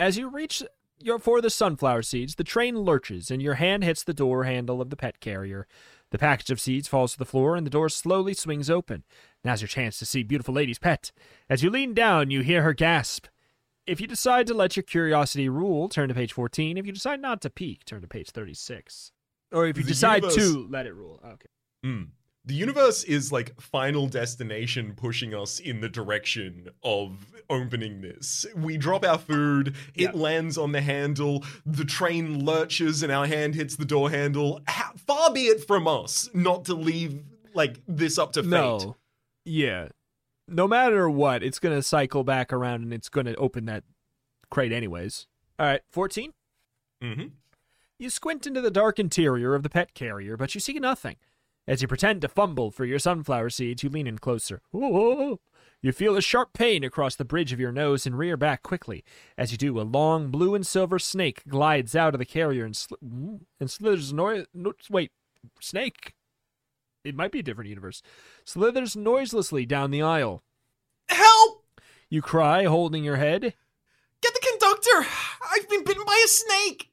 [0.00, 0.62] As you reach
[1.00, 4.80] your for the sunflower seeds, the train lurches and your hand hits the door handle
[4.80, 5.66] of the pet carrier.
[6.10, 9.04] The package of seeds falls to the floor and the door slowly swings open.
[9.44, 11.10] Now's your chance to see beautiful lady's pet.
[11.50, 13.26] As you lean down, you hear her gasp.
[13.86, 16.78] If you decide to let your curiosity rule, turn to page 14.
[16.78, 19.12] If you decide not to peek, turn to page 36.
[19.52, 21.20] Or if you decide universe- to let it rule.
[21.24, 21.48] Okay.
[21.84, 22.02] Hmm.
[22.46, 28.44] The universe is like final destination pushing us in the direction of opening this.
[28.54, 30.10] We drop our food, it Yeah.
[30.12, 34.60] lands on the handle, the train lurches and our hand hits the door handle.
[34.66, 37.22] How, far be it from us not to leave
[37.54, 38.50] like this up to fate.
[38.50, 38.96] No.
[39.44, 39.88] Yeah.
[40.48, 43.84] No matter what, it's going to cycle back around and it's going to open that
[44.50, 45.26] crate anyways.
[45.58, 46.32] All right, 14.
[47.02, 47.26] Mm-hmm.
[47.98, 51.16] You squint into the dark interior of the pet carrier, but you see nothing.
[51.66, 54.60] As you pretend to fumble for your sunflower seeds, you lean in closer.
[54.74, 55.40] Ooh.
[55.80, 59.04] You feel a sharp pain across the bridge of your nose and rear back quickly.
[59.36, 62.74] As you do, a long blue and silver snake glides out of the carrier and,
[62.74, 63.40] sli- Ooh.
[63.60, 65.12] and slithers no-, no wait,
[65.60, 66.14] snake?
[67.02, 68.02] It might be a different universe.
[68.44, 70.42] Slithers noiselessly down the aisle.
[71.08, 71.64] Help!
[72.08, 73.54] You cry, holding your head.
[74.22, 75.06] Get the conductor!
[75.50, 76.90] I've been bitten by a snake!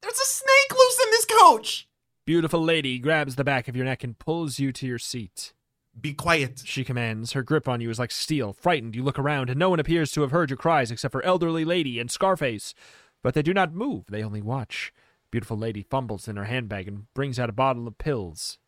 [0.00, 1.88] There's a snake loose in this coach!
[2.26, 5.52] Beautiful lady grabs the back of your neck and pulls you to your seat.
[5.98, 6.60] Be quiet.
[6.64, 7.34] She commands.
[7.34, 8.52] Her grip on you is like steel.
[8.52, 11.22] Frightened, you look around, and no one appears to have heard your cries except for
[11.22, 12.74] elderly lady and Scarface.
[13.22, 14.92] But they do not move, they only watch.
[15.30, 18.58] Beautiful lady fumbles in her handbag and brings out a bottle of pills.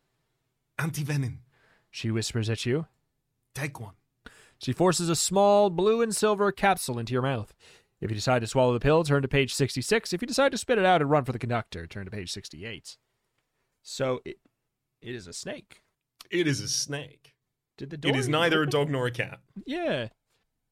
[0.77, 1.39] Antivenin.
[1.91, 2.87] She whispers at you.
[3.53, 3.95] Take one.
[4.57, 7.53] She forces a small blue and silver capsule into your mouth.
[7.99, 10.13] If you decide to swallow the pill, turn to page 66.
[10.13, 12.31] If you decide to spit it out and run for the conductor, turn to page
[12.31, 12.95] 68.
[13.89, 14.37] So it,
[15.01, 15.81] it is a snake.
[16.29, 17.33] It is a snake.
[17.75, 19.39] Did the door It is neither a dog nor a cat.
[19.65, 20.09] Yeah.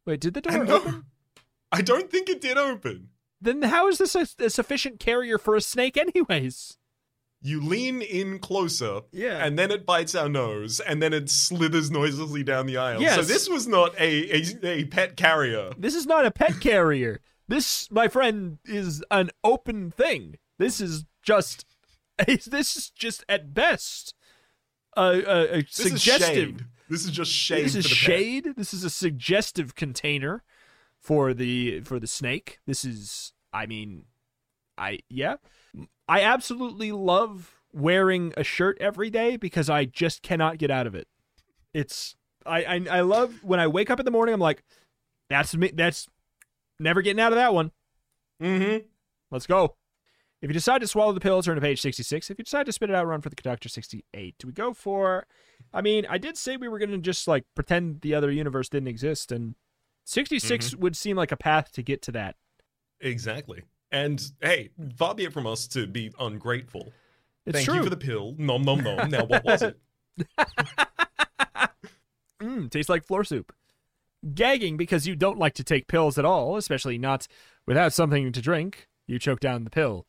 [0.05, 1.05] Wait, did the door And no, open?
[1.71, 3.09] I don't think it did open.
[3.41, 6.77] Then how is this a, a sufficient carrier for a snake, anyways?
[7.41, 9.43] You lean in closer, Yeah.
[9.43, 13.01] and then it bites our nose, and then it slithers noiselessly down the aisle.
[13.01, 15.71] So this was not a, a, a pet carrier.
[15.77, 17.19] This is not a pet carrier.
[17.47, 20.35] This, my friend, is an open thing.
[20.59, 21.65] This is just.
[22.25, 24.15] This is just at best
[24.95, 26.35] a, a, a is suggestive.
[26.35, 26.65] shade.
[26.89, 27.65] This is just shade.
[27.65, 27.97] this is the pet.
[27.97, 28.53] shade.
[28.55, 30.43] This is a suggestive container
[30.99, 32.59] for the for the snake.
[32.65, 33.33] This is.
[33.53, 34.05] I mean,
[34.77, 35.35] I yeah.
[36.07, 40.95] I absolutely love wearing a shirt every day because I just cannot get out of
[40.95, 41.07] it.
[41.73, 44.33] It's I I, I love when I wake up in the morning.
[44.33, 44.63] I'm like,
[45.29, 45.71] that's me.
[45.73, 46.07] That's
[46.79, 47.71] never getting out of that one.
[48.41, 48.85] Mm-hmm.
[49.31, 49.75] Let's go.
[50.41, 52.29] If you decide to swallow the pill, turn to page 66.
[52.29, 54.35] If you decide to spit it out, run for the conductor 68.
[54.37, 55.25] Do we go for
[55.73, 58.69] I mean, I did say we were going to just like pretend the other universe
[58.69, 59.55] didn't exist and
[60.05, 62.35] 66 would seem like a path to get to that.
[63.01, 63.63] Exactly.
[63.91, 66.93] And hey, far be it from us to be ungrateful.
[67.45, 67.75] It's Thank true.
[67.77, 68.35] you for the pill.
[68.37, 69.09] Nom nom nom.
[69.09, 69.79] Now what was it?
[72.41, 73.53] Mm, tastes like floor soup.
[74.33, 77.27] Gagging because you don't like to take pills at all, especially not
[77.65, 78.87] without something to drink.
[79.07, 80.05] You choke down the pill.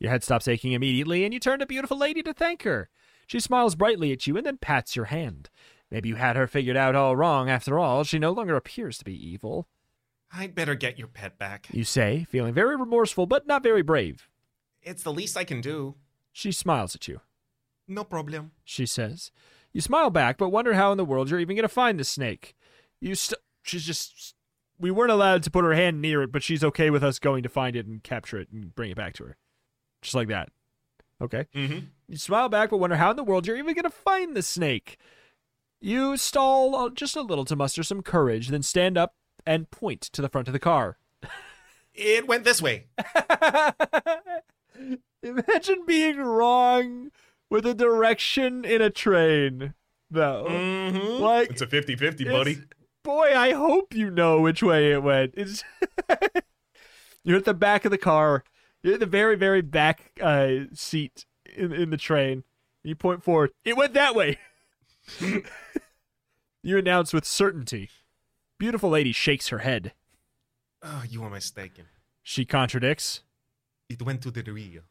[0.00, 2.88] Your head stops aching immediately, and you turn to beautiful lady to thank her.
[3.26, 5.48] She smiles brightly at you and then pats your hand.
[5.90, 7.48] Maybe you had her figured out all wrong.
[7.48, 9.68] After all, she no longer appears to be evil.
[10.32, 11.68] I'd better get your pet back.
[11.72, 14.28] You say, feeling very remorseful but not very brave.
[14.82, 15.94] It's the least I can do.
[16.32, 17.20] She smiles at you.
[17.86, 18.50] No problem.
[18.64, 19.30] she says.
[19.72, 22.04] You smile back, but wonder how in the world you're even going to find the
[22.04, 22.54] snake.
[23.00, 24.34] You st- she's just
[24.78, 27.42] we weren't allowed to put her hand near it, but she's okay with us going
[27.42, 29.36] to find it and capture it and bring it back to her.
[30.04, 30.50] Just like that.
[31.20, 31.46] Okay.
[31.54, 31.86] Mm-hmm.
[32.08, 34.42] You smile back, but wonder how in the world you're even going to find the
[34.42, 34.98] snake.
[35.80, 39.14] You stall uh, just a little to muster some courage, then stand up
[39.46, 40.98] and point to the front of the car.
[41.94, 42.86] It went this way.
[45.22, 47.10] Imagine being wrong
[47.48, 49.74] with a direction in a train,
[50.10, 50.46] though.
[50.48, 51.22] Mm-hmm.
[51.22, 52.58] Like, it's a 50-50, buddy.
[53.02, 55.34] Boy, I hope you know which way it went.
[55.36, 55.62] It's
[57.24, 58.44] you're at the back of the car.
[58.84, 61.24] You're at the very, very back uh, seat
[61.56, 62.44] in in the train.
[62.82, 63.50] You point forward.
[63.64, 64.38] It went that way.
[66.62, 67.88] you announce with certainty.
[68.58, 69.94] Beautiful lady shakes her head.
[70.82, 71.86] Oh, you are mistaken.
[72.22, 73.22] She contradicts.
[73.88, 74.84] It went to the rear.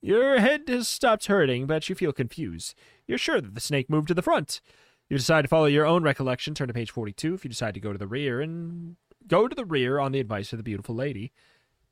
[0.00, 2.74] Your head has stopped hurting, but you feel confused.
[3.06, 4.62] You're sure that the snake moved to the front.
[5.10, 7.34] You decide to follow your own recollection, turn to page 42.
[7.34, 10.20] If you decide to go to the rear and go to the rear on the
[10.20, 11.32] advice of the beautiful lady,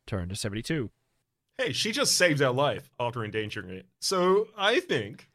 [0.07, 0.91] turn to 72.
[1.59, 3.87] Hey, she just saved our life after endangering it.
[4.01, 5.29] So I think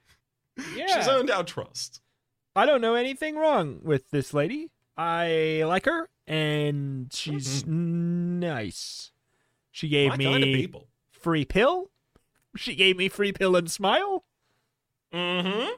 [0.75, 0.87] Yeah.
[0.87, 2.01] she's earned our trust.
[2.55, 4.69] I don't know anything wrong with this lady.
[4.95, 9.11] I like her, and she's nice.
[9.71, 10.87] She gave My me kind of people.
[11.11, 11.89] free pill.
[12.55, 14.23] She gave me free pill and smile.
[15.11, 15.71] Mm-hmm.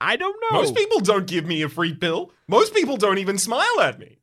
[0.00, 0.58] I don't know.
[0.60, 2.32] Most people don't give me a free pill.
[2.48, 4.18] Most people don't even smile at me.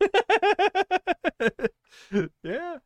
[2.43, 2.77] yeah.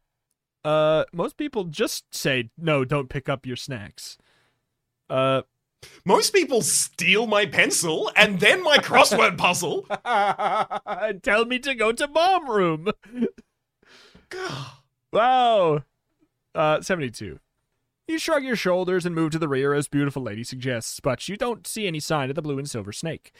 [0.63, 2.85] Uh, most people just say no.
[2.85, 4.17] Don't pick up your snacks.
[5.09, 5.41] Uh,
[6.05, 9.85] Most people steal my pencil and then my crossword puzzle.
[11.23, 12.87] tell me to go to mom room.
[15.11, 15.83] Wow.
[16.55, 17.39] Uh, seventy-two.
[18.07, 21.37] You shrug your shoulders and move to the rear as beautiful lady suggests, but you
[21.37, 23.31] don't see any sign of the blue and silver snake.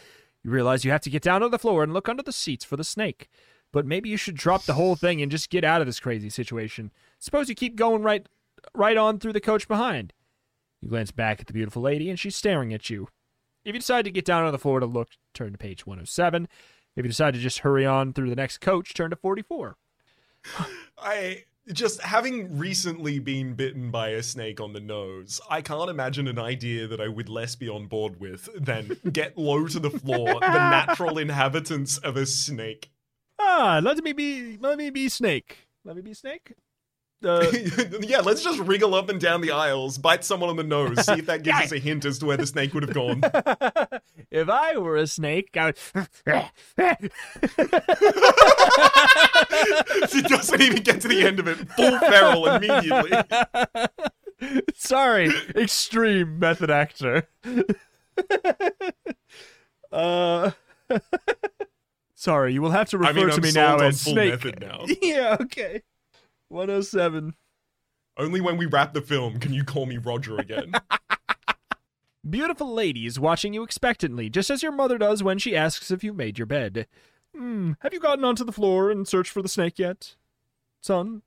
[0.44, 2.64] You realize you have to get down on the floor and look under the seats
[2.64, 3.30] for the snake.
[3.72, 6.30] But maybe you should drop the whole thing and just get out of this crazy
[6.30, 6.92] situation.
[7.24, 8.28] Suppose you keep going right
[8.76, 10.12] right on through the coach behind.
[10.82, 13.08] You glance back at the beautiful lady and she's staring at you.
[13.64, 16.50] If you decide to get down on the floor to look, turn to page 107.
[16.98, 19.78] If you decide to just hurry on through the next coach, turn to 44.
[20.98, 26.28] I just having recently been bitten by a snake on the nose, I can't imagine
[26.28, 29.92] an idea that I would less be on board with than get low to the
[29.92, 32.92] floor, the natural inhabitants of a snake.
[33.40, 35.70] Ah, let me be let me be snake.
[35.86, 36.56] Let me be snake.
[37.24, 37.50] Uh,
[38.02, 41.14] yeah, let's just wriggle up and down the aisles, bite someone on the nose, see
[41.14, 43.22] if that gives us a hint as to where the snake would have gone.
[44.32, 45.78] if I were a snake, I would.
[50.10, 51.58] she doesn't even get to the end of it.
[51.70, 53.12] Full feral immediately.
[54.76, 57.28] Sorry, extreme method actor.
[59.92, 60.52] uh.
[62.16, 64.32] Sorry, you will have to refer I mean, to I'm me now as full Snake.
[64.32, 64.86] method now.
[65.02, 65.82] yeah, okay.
[66.54, 67.34] 107.
[68.16, 70.74] Only when we wrap the film can you call me Roger again.
[72.30, 76.04] Beautiful lady is watching you expectantly, just as your mother does when she asks if
[76.04, 76.88] you've made your bed.
[77.36, 80.16] Hmm, have you gotten onto the floor and searched for the snake yet?
[80.80, 81.24] Son?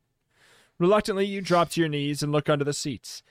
[0.78, 3.22] Reluctantly, you drop to your knees and look under the seats.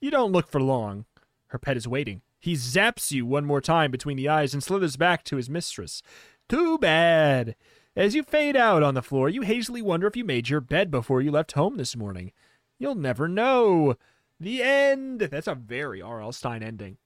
[0.00, 1.04] You don't look for long.
[1.48, 2.22] Her pet is waiting.
[2.38, 6.02] He zaps you one more time between the eyes and slithers back to his mistress.
[6.48, 7.56] Too bad.
[7.96, 10.90] As you fade out on the floor, you hazily wonder if you made your bed
[10.90, 12.32] before you left home this morning.
[12.78, 13.96] You'll never know.
[14.38, 15.20] The end.
[15.20, 16.32] That's a very R.L.
[16.32, 16.98] Stine ending.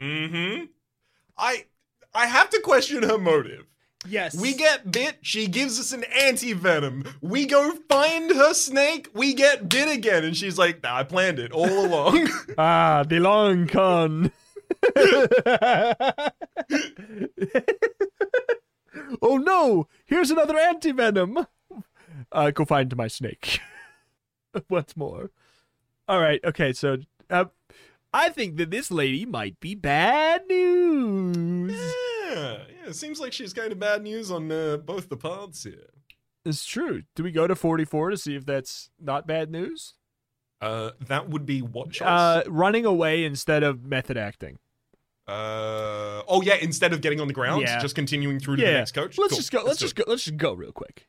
[0.00, 0.64] mm-hmm.
[1.38, 1.64] I
[2.14, 3.64] I have to question her motive.
[4.06, 4.34] Yes.
[4.34, 7.04] We get bit, she gives us an anti-venom.
[7.20, 11.38] We go find her snake, we get bit again, and she's like, nah, I planned
[11.38, 12.28] it all along.
[12.58, 14.32] ah the long con.
[19.20, 19.88] oh no!
[20.04, 21.46] Here's another antivenom.
[22.30, 23.60] Uh, go find my snake.
[24.68, 25.30] Once more.
[26.08, 26.40] All right.
[26.44, 26.72] Okay.
[26.72, 26.98] So,
[27.30, 27.46] uh,
[28.12, 31.72] I think that this lady might be bad news.
[31.72, 35.64] yeah, yeah, it seems like she's kind of bad news on uh, both the paths
[35.64, 35.88] here.
[36.44, 37.02] It's true.
[37.14, 39.94] Do we go to 44 to see if that's not bad news?
[40.60, 42.06] Uh, that would be what choice?
[42.06, 44.58] Uh, running away instead of method acting.
[45.28, 47.78] Uh, oh yeah, instead of getting on the ground, Yeah.
[47.80, 48.70] just continuing through to yeah.
[48.72, 49.18] the next coach.
[49.18, 49.36] Let's Cool.
[49.38, 49.62] just go.
[49.64, 50.04] Let's, do just go.
[50.06, 51.06] Let's just go real quick.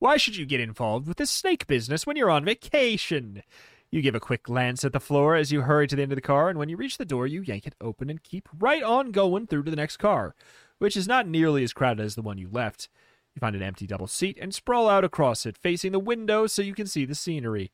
[0.00, 3.42] Why should you get involved with this snake business when you're on vacation?
[3.90, 6.16] You give a quick glance at the floor as you hurry to the end of
[6.16, 8.82] the car, and when you reach the door, you yank it open and keep right
[8.82, 10.34] on going through to the next car,
[10.78, 12.88] which is not nearly as crowded as the one you left.
[13.36, 16.60] You find an empty double seat and sprawl out across it, facing the window so
[16.60, 17.70] you can see the scenery.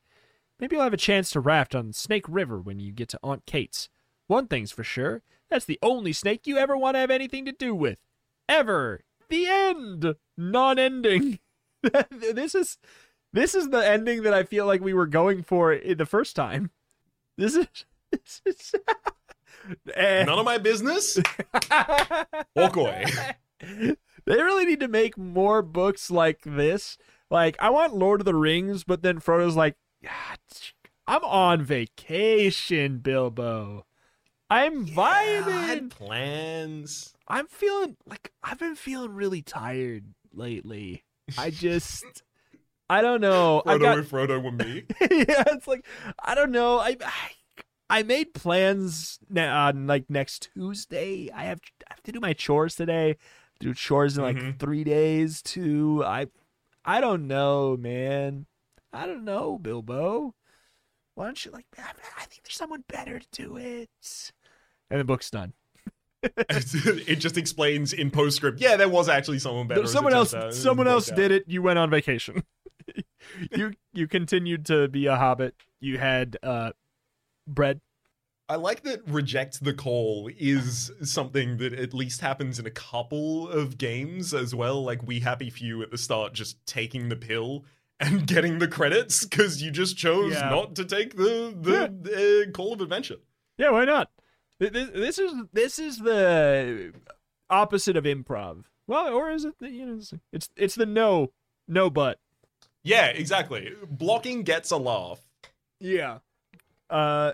[0.59, 3.47] Maybe you'll have a chance to raft on Snake River when you get to Aunt
[3.47, 3.89] Kate's.
[4.31, 7.51] One thing's for sure that's the only snake you ever want to have anything to
[7.51, 7.97] do with.
[8.47, 9.01] Ever.
[9.27, 10.15] The end.
[10.37, 11.39] Non ending.
[12.09, 12.77] this is.
[13.33, 16.71] This is the ending that I feel like we were going for the first time.
[17.37, 17.67] This is
[18.13, 18.73] this is.
[19.97, 21.19] None of my business.
[22.55, 23.07] Walk away.
[23.59, 23.95] They
[24.27, 26.97] really need to make more books like this.
[27.29, 29.75] Like, I want Lord of the Rings, but then Frodo's like,
[30.07, 30.37] "Ah,
[31.05, 33.85] I'm on vacation, Bilbo.
[34.51, 35.67] I'm I vibing.
[35.67, 37.13] had plans.
[37.27, 41.05] I'm feeling like I've been feeling really tired lately.
[41.37, 42.23] I just,
[42.89, 43.63] I don't know.
[43.65, 44.83] I Frodo got, if Frodo were me.
[45.01, 45.85] yeah, it's like
[46.21, 46.79] I don't know.
[46.79, 47.29] I I,
[47.89, 51.29] I made plans on like next Tuesday.
[51.33, 53.15] I have I have to do my chores today.
[53.61, 54.59] Do chores in like Mhm.
[54.59, 56.03] three days too.
[56.05, 56.27] I
[56.83, 58.47] I don't know, man.
[58.91, 60.35] I don't know, Bilbo.
[61.15, 61.67] Why don't you like?
[61.77, 63.89] I, I think there's someone better to do it.
[64.91, 65.53] And the book's done.
[66.23, 68.61] it just explains in postscript.
[68.61, 69.87] Yeah, there was actually someone better.
[69.87, 70.49] someone else turns out.
[70.51, 72.43] It someone else did it you went on vacation
[73.51, 76.71] you you continued to be a hobbit you had uh
[77.47, 77.81] bread
[78.49, 83.47] I like that reject the call is something that at least happens in a couple
[83.47, 84.83] of games as well.
[84.83, 87.63] Like We Happy Few at the start, just taking the pill
[87.97, 90.49] and getting the credits because you just chose Yeah.
[90.49, 93.17] not to take the the uh, call of adventure.
[93.57, 94.11] yeah why not
[94.61, 96.93] Th- th- this is this is the
[97.49, 101.31] opposite of improv well or is it the, you know it's- it's it's the no
[101.67, 102.19] no but
[102.83, 103.73] Yeah, exactly.
[103.89, 105.19] Blocking gets a laugh.
[105.79, 106.19] yeah
[106.89, 107.33] uh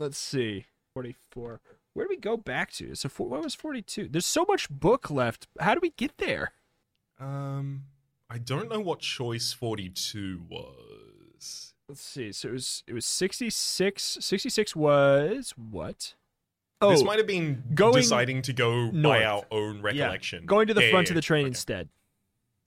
[0.00, 1.60] let's see 44
[1.92, 5.10] where do we go back to so for, what was 42 there's so much book
[5.10, 6.52] left how do we get there
[7.20, 7.84] Um,
[8.30, 11.74] I don't know what choice forty-two was.
[11.88, 12.32] Let's see.
[12.32, 16.14] So it was it was 66 66 was what?
[16.86, 19.02] Oh, this might have been going deciding to go north.
[19.02, 20.46] by our own recollection.
[20.46, 21.48] going to the Yeah, front yeah, of the train okay.
[21.48, 21.88] instead.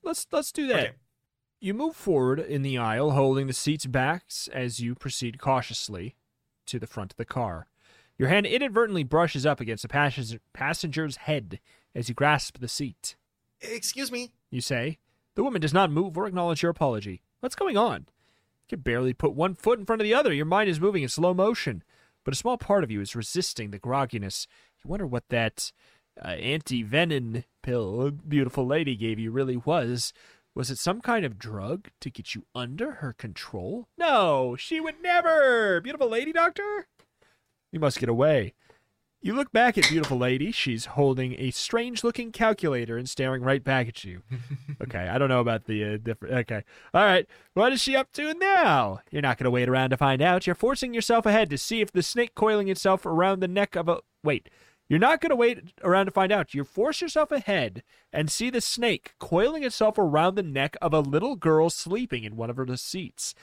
[0.04, 0.80] Let's let's do that.
[0.80, 0.92] Okay.
[1.60, 6.16] You move forward in the aisle, holding the seats back as you proceed cautiously
[6.68, 7.68] to the front of the car.
[8.18, 11.60] Your hand inadvertently brushes up against the passenger, passenger's head
[11.96, 13.16] as you grasp the seat.
[13.62, 14.32] Excuse me.
[14.52, 15.00] You say.
[15.36, 17.22] The woman does not move or acknowledge your apology.
[17.42, 18.08] What's going on?
[18.70, 20.34] You can barely put one foot in front of the other.
[20.34, 21.84] Your mind is moving in slow motion,
[22.28, 24.48] but a small part of you is resisting the grogginess.
[24.84, 25.72] You wonder what that
[26.22, 30.12] uh, anti-venom pill a beautiful lady gave you really was.
[30.54, 33.88] Was it some kind of drug to get you under her control?
[33.98, 35.80] No, she would never.
[35.80, 36.90] Beautiful lady, doctor?
[37.72, 38.56] You must get away.
[39.28, 40.54] You look back at beautiful lady.
[40.54, 44.22] She's holding a strange looking calculator and staring right back at you.
[44.80, 46.36] Okay, I don't know about the uh, different.
[46.36, 46.64] Okay.
[46.94, 47.26] All right.
[47.56, 49.00] What is she up to now?
[49.10, 50.46] You're not going to wait around to find out.
[50.46, 53.90] You're forcing yourself ahead to see if the snake coiling itself around the neck of
[53.90, 54.02] a.
[54.24, 54.50] Wait.
[54.88, 56.54] You're not going to wait around to find out.
[56.54, 57.82] You force yourself ahead
[58.14, 62.38] and see the snake coiling itself around the neck of a little girl sleeping in
[62.38, 63.34] one of her seats.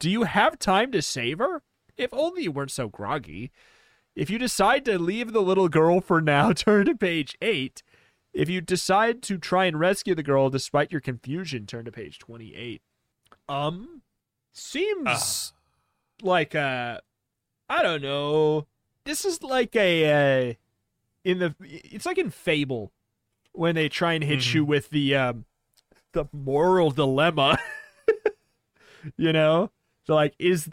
[0.00, 1.62] Do you have time to save her?
[1.98, 3.52] If only you weren't so groggy.
[4.18, 7.84] If you decide to leave the little girl for now, turn to page 8.
[8.34, 12.18] If you decide to try and rescue the girl despite your confusion, turn to page
[12.18, 12.82] 28.
[13.48, 14.02] Um,
[14.52, 15.52] seems
[16.20, 17.00] like a,
[17.70, 18.66] I don't know.
[19.04, 20.54] This is like a, uh,
[21.24, 22.90] in the, it's like in Fable
[23.52, 24.54] when they try and hit Mhm.
[24.54, 25.44] you with the, um,
[26.12, 27.56] the moral dilemma.
[29.16, 29.70] you know?
[30.06, 30.68] So, like, is,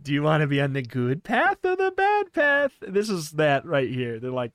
[0.00, 2.72] do you want to be on the good path or the bad path?
[2.80, 4.18] This is that right here.
[4.20, 4.52] They're like,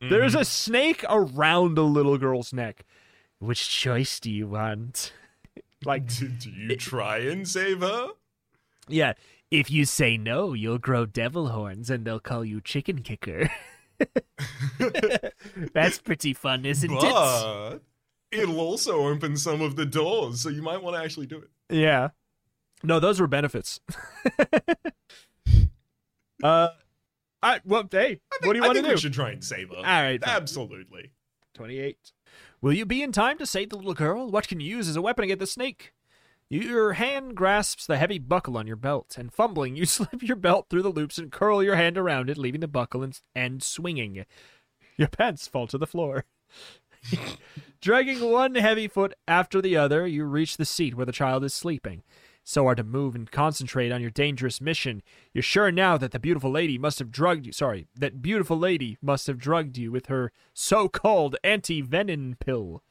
[0.00, 0.40] there's Mhm.
[0.40, 2.84] a snake around a little girl's neck.
[3.38, 5.12] Which choice do you want?
[5.84, 8.08] like, do, do you try and save her?
[8.88, 9.12] yeah,
[9.50, 13.48] if you say no, you'll grow devil horns and they'll call you chicken kicker.
[15.72, 17.00] That's pretty fun, isn't it?
[17.00, 17.78] but
[18.32, 21.50] it'll also open some of the doors, so you might want to actually do it.
[21.70, 22.10] Yeah.
[22.84, 23.80] No, those were benefits.
[26.42, 26.68] uh,
[27.42, 28.88] I, well, hey, what do you I want to do?
[28.90, 29.76] we should try and save her.
[29.76, 30.22] All right.
[30.22, 31.10] Absolutely.
[31.54, 32.12] 28.
[32.60, 34.30] Will you be in time to save the little girl?
[34.30, 35.92] What can you use as a weapon against the snake?
[36.50, 40.66] Your hand grasps the heavy buckle on your belt, and fumbling, you slip your belt
[40.68, 44.24] through the loops and curl your hand around it, leaving the buckle and, and swinging.
[44.96, 46.24] Your pants fall to the floor.
[47.80, 51.52] Dragging one heavy foot after the other, you reach the seat where the child is
[51.52, 52.02] sleeping.
[52.46, 55.02] So hard to move and concentrate on your dangerous mission.
[55.32, 57.52] You're sure now that the beautiful lady must have drugged you.
[57.52, 62.82] Sorry, that beautiful lady must have drugged you with her so-called anti-venom pill.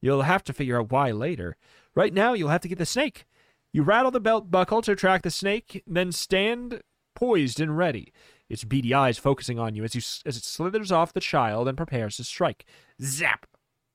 [0.00, 1.56] You'll have to figure out why later.
[1.94, 3.26] Right now, you'll have to get the snake.
[3.70, 6.82] You rattle the belt buckle to track the snake, then stand
[7.14, 8.12] poised and ready.
[8.48, 11.76] Its beady eyes focusing on you as you as it slithers off the child and
[11.76, 12.64] prepares to strike.
[13.02, 13.46] Zap!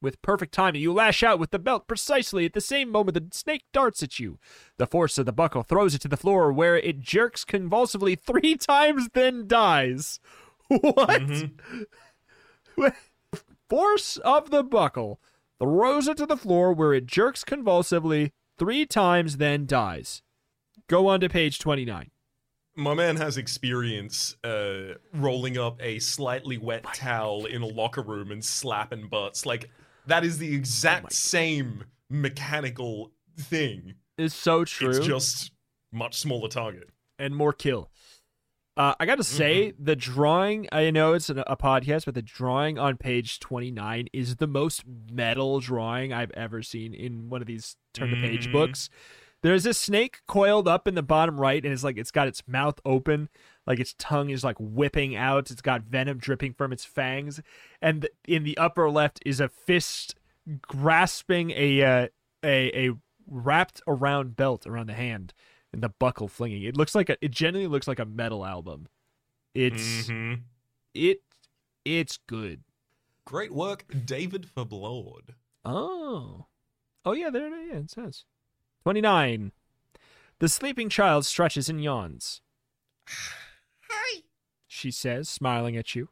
[0.01, 3.37] With perfect timing, you lash out with the belt precisely at the same moment the
[3.37, 4.39] snake darts at you.
[4.77, 8.55] The force of the buckle throws it to the floor, where it jerks convulsively three
[8.57, 10.19] times, then dies.
[10.67, 11.21] What?
[13.69, 15.19] force of the buckle
[15.59, 20.23] throws it to the floor, where it jerks convulsively three times, then dies.
[20.87, 22.09] Go on to page 29.
[22.75, 28.31] My man has experience uh, rolling up a slightly wet towel in a locker room
[28.31, 29.45] and slapping butts.
[29.45, 29.69] Like,
[30.07, 33.95] that is the exact Oh same mechanical thing.
[34.17, 34.89] It's so true.
[34.89, 35.51] It's just
[35.91, 36.89] much smaller target.
[37.19, 37.89] and more kill.
[38.77, 42.21] Uh, I got to say, the drawing, I know it's an, a podcast, but the
[42.21, 47.47] drawing on page 29 is the most metal drawing I've ever seen in one of
[47.47, 48.53] these turn the page Mhm.
[48.53, 48.89] books.
[49.43, 52.47] There's a snake coiled up in the bottom right, and it's like it's got its
[52.47, 53.27] mouth open,
[53.71, 55.49] like its tongue is like whipping out.
[55.49, 57.39] It's got venom dripping from its fangs,
[57.81, 60.15] and in the upper left is a fist
[60.61, 62.07] grasping a uh,
[62.43, 62.91] a a
[63.27, 65.33] wrapped around belt around the hand
[65.71, 66.63] and the buckle flinging.
[66.63, 68.87] It looks like a it genuinely looks like a metal album.
[69.55, 70.41] It's Mhm.
[70.93, 71.21] it
[71.85, 72.63] it's good.
[73.25, 75.35] Great work, David Fablord.
[75.63, 76.47] Oh.
[77.05, 77.69] Oh yeah, there it is.
[77.71, 78.25] Yeah, it says.
[78.83, 79.51] 29.
[80.39, 82.41] The sleeping child stretches and yawns.
[84.81, 86.09] She says, smiling at you.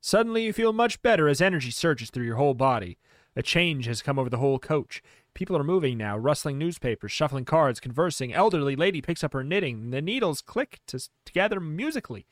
[0.00, 2.96] Suddenly you feel much better as energy surges through your whole body.
[3.36, 5.02] A change has come over the whole coach.
[5.34, 8.32] People are moving now, rustling newspapers, shuffling cards, conversing.
[8.32, 9.90] Elderly lady picks up her knitting.
[9.90, 12.26] The needles click to, together musically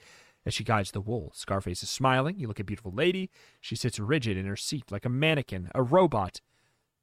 [0.47, 1.31] as she guides the wool.
[1.35, 2.39] Scarface is smiling.
[2.39, 3.31] You look at beautiful lady.
[3.61, 6.41] She sits rigid in her seat like a mannequin, a robot.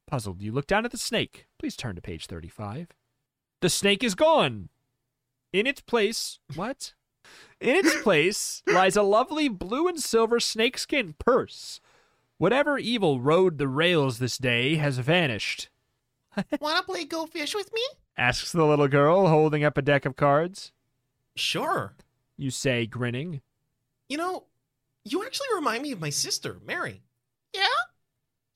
[0.08, 1.46] Puzzled, you look down at the snake.
[1.60, 2.88] Please turn to page 35.
[3.60, 4.68] The snake is gone.
[5.52, 6.94] In its place, what?
[7.60, 11.80] In its place lies a lovely blue and silver snakeskin purse.
[12.38, 15.68] Whatever evil rode the rails this day has vanished,
[16.60, 17.82] Wanna play Go Fish with me?
[18.16, 20.72] asks the little girl, holding up a deck of cards.
[21.36, 21.94] Sure.
[22.36, 23.40] You say, grinning.
[24.08, 24.44] You know,
[25.04, 27.02] you actually remind me of my sister, Mary.
[27.52, 27.66] Yeah?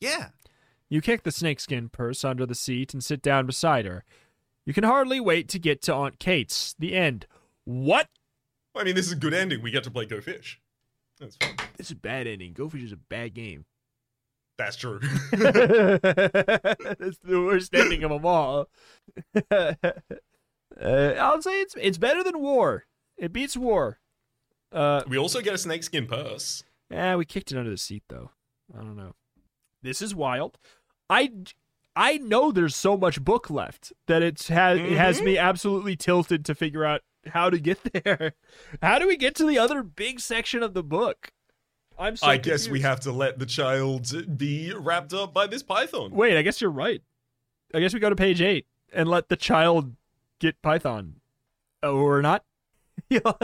[0.00, 0.28] Yeah.
[0.88, 4.04] You kick the snakeskin purse under the seat and sit down beside her.
[4.64, 6.74] You can hardly wait to get to Aunt Kate's.
[6.78, 7.26] The end.
[7.64, 8.08] What?
[8.74, 9.62] I mean, this is a good ending.
[9.62, 10.60] We get to play Go Fish.
[11.18, 11.56] That's fun.
[11.76, 12.52] This is a bad ending.
[12.52, 13.64] Go Fish is a bad game.
[14.56, 14.98] That's true.
[15.32, 18.68] That's the worst ending of them all.
[19.50, 19.74] uh,
[20.80, 22.86] I'll say it's it's better than war.
[23.16, 23.98] It beats war.
[24.72, 26.62] Uh, we also get a snakeskin purse.
[26.90, 28.30] yeah, we kicked it under the seat though.
[28.76, 29.14] I don't know.
[29.82, 30.58] This is wild.
[31.08, 31.30] I
[31.94, 36.44] I know there's so much book left that it's has it has me absolutely tilted
[36.46, 38.34] to figure out how to get there.
[38.82, 41.32] How do we get to the other big section of the book?
[41.98, 45.64] I'm so I guess we have to let the child be wrapped up by this
[45.64, 46.12] python.
[46.12, 47.02] Wait, I guess you're right.
[47.74, 49.94] I guess we go to page eight and let the child
[50.38, 51.16] get Python.
[51.82, 52.44] Oh, or not.
[53.10, 53.38] You'll,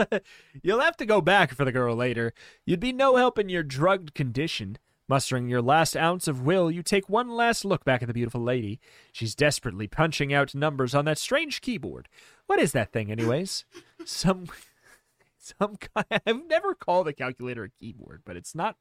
[0.61, 2.33] you'll have to go back for the girl later.
[2.65, 4.77] You'd be no help in your drugged condition.
[5.07, 8.41] Mustering your last ounce of will, you take one last look back at the beautiful
[8.41, 8.79] lady.
[9.11, 12.09] She's desperately punching out numbers on that strange keyboard.
[12.47, 13.65] What is that thing, anyways?
[14.05, 14.47] Some.
[15.37, 16.21] Some kind.
[16.25, 18.77] I've never called a calculator a keyboard, but it's not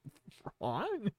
[0.60, 1.10] wrong.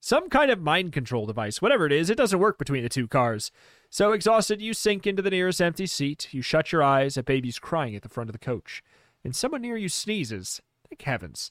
[0.00, 1.60] Some kind of mind control device.
[1.60, 3.50] Whatever it is, it doesn't work between the two cars.
[3.90, 6.28] So exhausted, you sink into the nearest empty seat.
[6.32, 8.84] You shut your eyes at babies crying at the front of the coach.
[9.24, 10.62] And someone near you sneezes.
[10.88, 11.50] Thank heavens.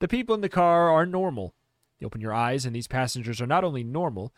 [0.00, 1.54] The people in the car are normal.
[1.98, 4.34] You open your eyes, and these passengers are not only normal,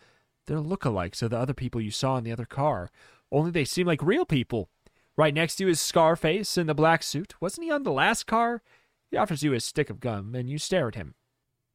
[0.46, 2.90] they're lookalikes of the other people you saw in the other car.
[3.30, 4.68] Only they seem like real people.
[5.16, 7.34] Right next to you is Scarface in the black suit.
[7.40, 8.62] Wasn't he on the last car?
[9.10, 11.14] He offers you a stick of gum, and you stare at him.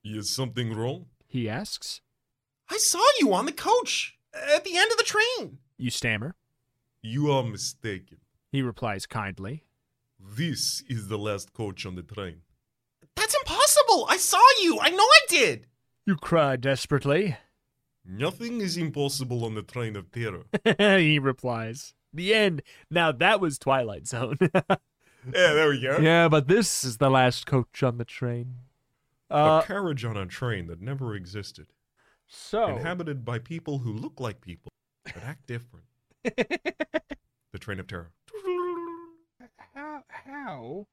[0.03, 1.07] Is something wrong?
[1.27, 2.01] He asks.
[2.69, 5.59] I saw you on the coach at the end of the train.
[5.77, 6.35] You stammer.
[7.01, 8.19] You are mistaken.
[8.51, 9.65] He replies kindly.
[10.19, 12.41] This is the last coach on the train.
[13.15, 14.05] That's impossible.
[14.09, 14.79] I saw you.
[14.79, 15.67] I know I did.
[16.05, 17.37] You cry desperately.
[18.05, 20.43] Nothing is impossible on the train of terror.
[20.99, 21.93] he replies.
[22.13, 22.61] The end.
[22.91, 24.37] Now that was Twilight Zone.
[24.43, 24.77] yeah,
[25.31, 25.99] there we go.
[25.99, 28.55] yeah, but this is the last coach on the train.
[29.29, 31.67] a Uh, carriage on a train that never existed,
[32.27, 34.71] so inhabited by people who look like people
[35.05, 35.85] but act different.
[36.23, 38.11] the train of terror.
[39.73, 40.87] how how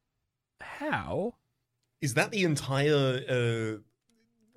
[0.61, 1.35] how
[2.01, 3.21] Is that the entire?
[3.29, 3.83] Uh,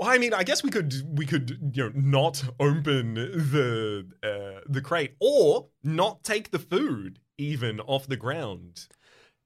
[0.03, 4.61] well, I mean, I guess we could we could you know not open the uh,
[4.67, 8.87] the crate or not take the food even off the ground.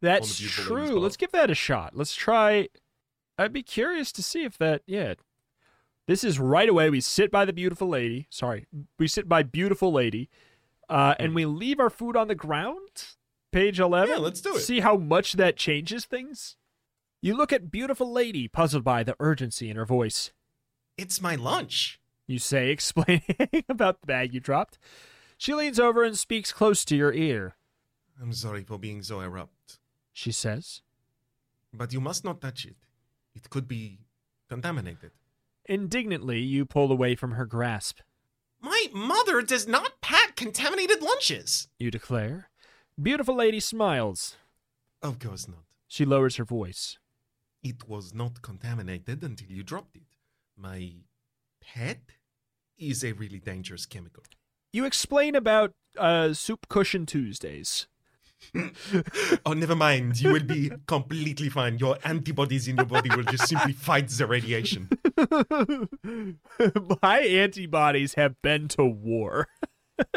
[0.01, 0.99] That's lady's true.
[0.99, 1.95] Let's give that a shot.
[1.95, 2.69] Let's try.
[3.37, 4.81] I'd be curious to see if that.
[4.87, 5.13] Yeah.
[6.07, 6.89] This is right away.
[6.89, 8.27] We sit by the beautiful lady.
[8.29, 8.65] Sorry,
[8.97, 10.29] we sit by beautiful lady,
[10.89, 13.03] uh, and we leave our food on the ground.
[13.51, 14.15] Page eleven.
[14.15, 14.61] Yeah, let's do it.
[14.61, 16.55] See how much that changes things.
[17.21, 20.31] You look at beautiful lady, puzzled by the urgency in her voice.
[20.97, 21.99] It's my lunch.
[22.25, 24.77] You say, explaining about the bag you dropped.
[25.37, 27.55] She leans over and speaks close to your ear.
[28.21, 29.77] I'm sorry for being so abrupt,
[30.11, 30.81] She says.
[31.71, 32.75] but you must not touch it.
[33.35, 33.99] It could be
[34.49, 35.11] contaminated.
[35.65, 37.99] Indignantly, you pull away from her grasp.
[38.59, 41.67] My mother does not pack contaminated lunches.
[41.77, 42.49] You declare.
[42.99, 44.35] Beautiful lady smiles.
[45.03, 45.65] Of course not.
[45.87, 46.97] She lowers her voice.
[47.61, 50.06] It was not contaminated until you dropped it.
[50.57, 50.91] My
[51.61, 51.99] pet
[52.79, 54.23] is a really dangerous chemical.
[54.73, 57.87] You explain about uh, Soup Cushion Tuesdays.
[59.45, 60.19] oh, never mind.
[60.19, 61.77] You will be completely fine.
[61.77, 64.89] Your antibodies in your body will just simply fight the radiation.
[67.01, 69.47] My antibodies have been to war.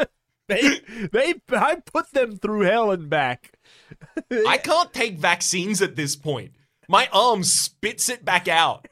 [0.47, 0.81] they,
[1.11, 3.53] they, I put them through hell and back.
[4.47, 6.53] I can't take vaccines at this point.
[6.87, 8.87] My arm spits it back out.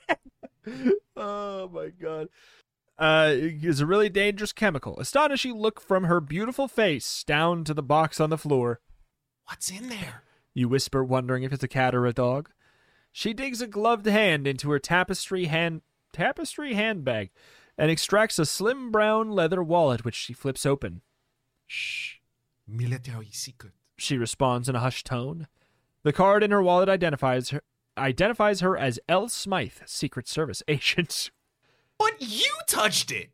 [1.60, 2.30] Oh my god.
[2.98, 5.00] Uh, it's a really dangerous chemical.
[5.00, 8.82] Astonishing look from her beautiful face down to the box on the floor.
[9.46, 10.24] What's in there?
[10.54, 12.50] You whisper, wondering if it's a cat or a dog.
[13.12, 15.82] She digs a gloved hand into her tapestry hand
[16.12, 17.30] tapestry handbag
[17.78, 21.02] and extracts a slim brown leather wallet which she flips open.
[21.68, 22.16] Shh.
[22.68, 23.74] Military secret.
[23.98, 25.48] She responds in a hushed tone.
[26.04, 27.64] The card in her wallet identifies her
[27.98, 29.28] identifies her as L.
[29.28, 31.32] Smythe, Secret Service agent.
[32.00, 33.30] But you touched it.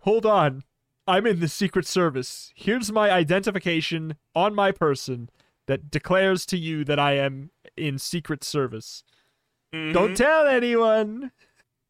[0.00, 0.64] Hold on.
[1.06, 2.52] I'm in the Secret Service.
[2.56, 5.30] Here's my identification on my person
[5.66, 9.04] that declares to you that I am in Secret Service.
[9.72, 11.30] Don't tell anyone.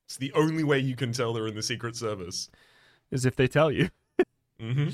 [0.06, 2.50] It's the only way you can tell they're in the Secret Service.
[3.10, 3.90] Is if they tell you.
[4.60, 4.88] hmm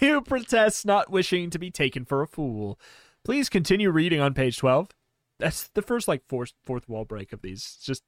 [0.00, 2.78] You protest not wishing to be taken for a fool.
[3.24, 4.88] Please continue reading on page 12.
[5.38, 7.78] That's the first like fourth fourth wall break of these.
[7.82, 8.02] Just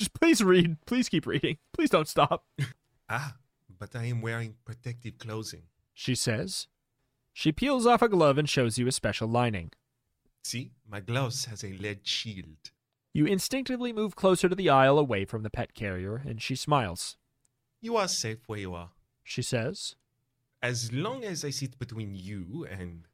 [0.00, 0.76] just please read.
[0.86, 1.58] Please keep reading.
[1.72, 2.44] Please don't stop.
[3.12, 3.34] Ah,
[3.76, 5.62] but I am wearing protective clothing.
[5.92, 6.68] She says.
[7.32, 9.72] She peels off a glove and shows you a special lining.
[10.44, 12.70] See, my gloves has a lead shield.
[13.12, 17.16] You instinctively move closer to the aisle away from the pet carrier, and she smiles.
[17.80, 18.90] You are safe where you are.
[19.24, 19.96] she says.
[20.62, 23.08] As long as I sit between you and.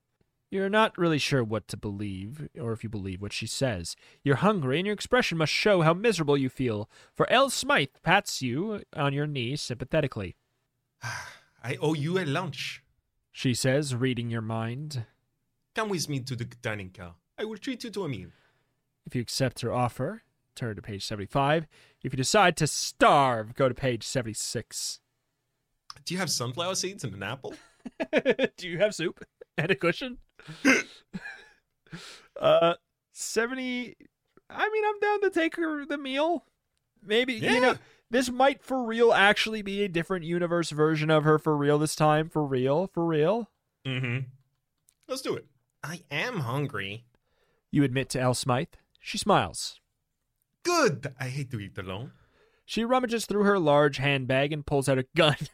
[0.48, 3.96] You're not really sure what to believe, or if you believe what she says.
[4.22, 8.42] You're hungry, and your expression must show how miserable you feel, for Elle Smythe pats
[8.42, 10.36] you on your knee sympathetically.
[11.02, 12.84] I owe you a lunch.
[13.32, 15.04] She says, reading your mind.
[15.74, 17.16] Come with me to the dining car.
[17.38, 18.28] I will treat you to a meal.
[19.04, 20.22] If you accept her offer,
[20.54, 21.66] turn to page 75.
[22.02, 25.00] If you decide to starve, go to page 76.
[26.04, 27.54] Do you have sunflower seeds and an apple?
[28.56, 29.24] Do you have soup
[29.58, 30.18] and a cushion?
[32.40, 32.74] uh,
[33.12, 33.96] 70.
[34.50, 36.44] I mean, I'm down to take her the meal.
[37.04, 37.76] Maybe, you know,
[38.10, 41.94] this might for real actually be a different universe version of her for real this
[41.94, 42.28] time.
[42.28, 43.50] For real, for real.
[43.86, 44.26] Mm-hmm.
[45.08, 45.46] Let's do it.
[45.82, 47.04] I am hungry.
[47.70, 48.74] You admit to Elle Smythe.
[49.00, 49.80] She smiles.
[50.64, 51.14] Good.
[51.20, 52.12] I hate to eat alone.
[52.64, 55.36] She rummages through her large handbag and pulls out a gun.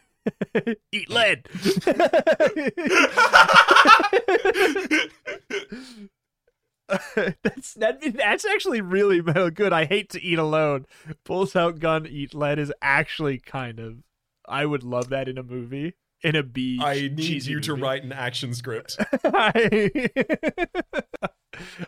[0.92, 1.46] Eat lead.
[7.42, 9.20] that's that, that's actually really
[9.50, 9.72] good.
[9.72, 10.86] I hate to eat alone.
[11.24, 13.98] Pulls out gun, eat lead is actually kind of.
[14.48, 15.94] I would love that in a movie.
[16.22, 16.78] In a B.
[16.80, 18.96] I need cheesy I need you to write an action script.
[19.24, 19.90] I,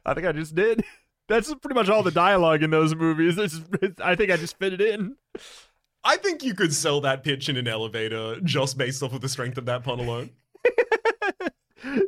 [0.04, 0.84] I think I just did.
[1.28, 3.38] That's pretty much all the dialogue in those movies.
[3.38, 5.16] It's, it's, I think I just fit it in.
[6.04, 9.28] I think you could sell that pitch in an elevator just based off of the
[9.28, 10.30] strength of that pun alone.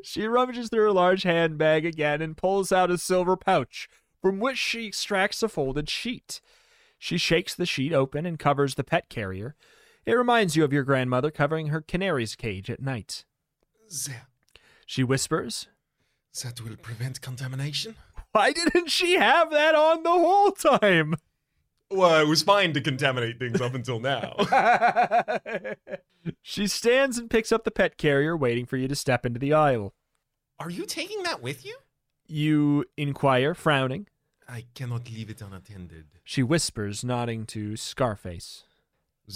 [0.02, 3.88] She rummages through her large handbag again and pulls out a silver pouch,
[4.22, 6.40] from which she extracts a folded sheet.
[6.98, 9.54] She shakes the sheet open and covers the pet carrier.
[10.06, 13.24] It reminds you of your grandmother covering her canary's cage at night.
[14.06, 14.28] There.
[14.86, 15.68] She whispers,
[16.42, 17.96] That will prevent contamination.
[18.32, 21.16] Why didn't she have that on the whole time?
[21.90, 24.34] Well, it was fine to contaminate things up until now.
[26.42, 29.52] she stands and picks up the pet carrier, waiting for you to step into the
[29.52, 29.94] aisle.
[30.58, 31.76] Are you taking that with you?
[32.26, 34.08] You inquire, frowning.
[34.48, 36.06] I cannot leave it unattended.
[36.24, 38.64] She whispers, nodding to Scarface.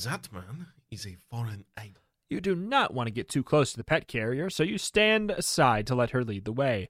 [0.05, 2.03] That man is a foreign idol.
[2.29, 5.33] You do not want to get too close to the pet carrier, so you stand
[5.33, 6.89] aside to let her lead the way.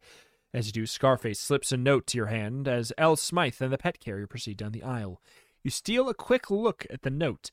[0.53, 3.79] As you do, Scarface slips a note to your hand as Elle Smythe and the
[3.79, 5.21] pet carrier proceed down the aisle.
[5.63, 7.51] You steal a quick look at the note.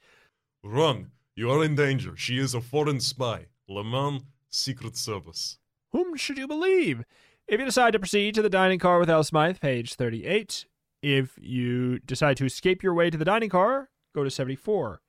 [0.64, 1.12] Run.
[1.36, 2.16] You are in danger.
[2.16, 3.48] She is a foreign spy.
[3.68, 5.60] Le Mans Secret Service.
[5.92, 7.04] Whom should you believe?
[7.48, 10.66] If you decide to proceed to the dining car with Elle Smythe, page 38.
[11.02, 15.02] If you decide to escape your way to the dining car, go to 74.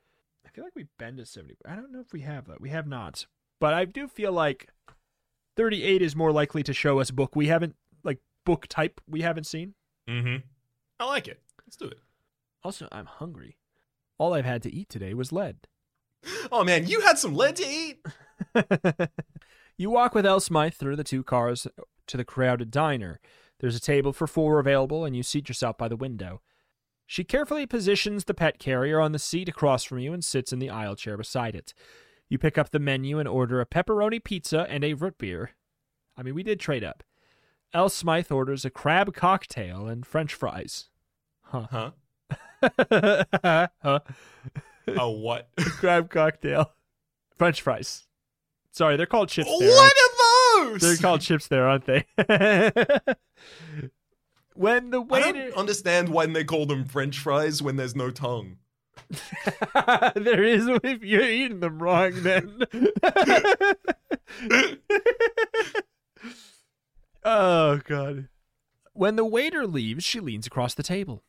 [0.44, 1.57] I feel like we've been to 70.
[1.66, 2.61] I don't know if we have that.
[2.61, 3.26] We have not.
[3.61, 4.68] But I do feel like
[5.57, 7.74] 38 is more likely to show us book we haven't,
[8.05, 9.74] like book type we haven't seen.
[10.09, 10.36] Mm-hmm.
[11.01, 11.40] I like it.
[11.64, 11.99] Let's do it.
[12.64, 13.56] Also, I'm hungry.
[14.18, 15.56] All I've had to eat today was lead.
[16.50, 18.04] Oh man, you had some lead to eat.
[19.76, 21.66] you walk with Elle Smythe through the two cars
[22.06, 23.20] to the crowded diner.
[23.61, 26.40] There's a table for four available, and you seat yourself by the window.
[27.06, 30.59] She carefully positions the pet carrier on the seat across from you and sits in
[30.59, 31.72] the aisle chair beside it.
[32.28, 35.52] You pick up the menu and order a pepperoni pizza and a root beer.
[36.16, 37.02] I mean, we did trade up.
[37.72, 40.88] Elle Smythe orders a crab cocktail and French fries.
[41.44, 41.66] Huh.
[41.70, 41.90] Huh?
[42.62, 43.68] Huh?
[44.96, 45.48] A what?
[45.59, 46.72] Crab cocktail.
[47.36, 48.06] French fries.
[48.72, 49.68] Sorry, they're called chips there.
[49.68, 50.80] what are those?
[50.80, 52.04] They're called chips there, aren't they?
[54.54, 55.26] when the waiter.
[55.26, 58.59] I don't understand why they call them French fries when there's no tongue.
[60.14, 62.66] there is if you're eating them wrong then.
[67.24, 68.28] oh god.
[68.92, 71.22] When the waiter leaves, she leans across the table.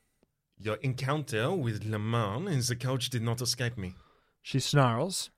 [0.62, 3.96] Your encounter with Le Mans in the couch did not escape me.
[4.42, 5.30] She snarls.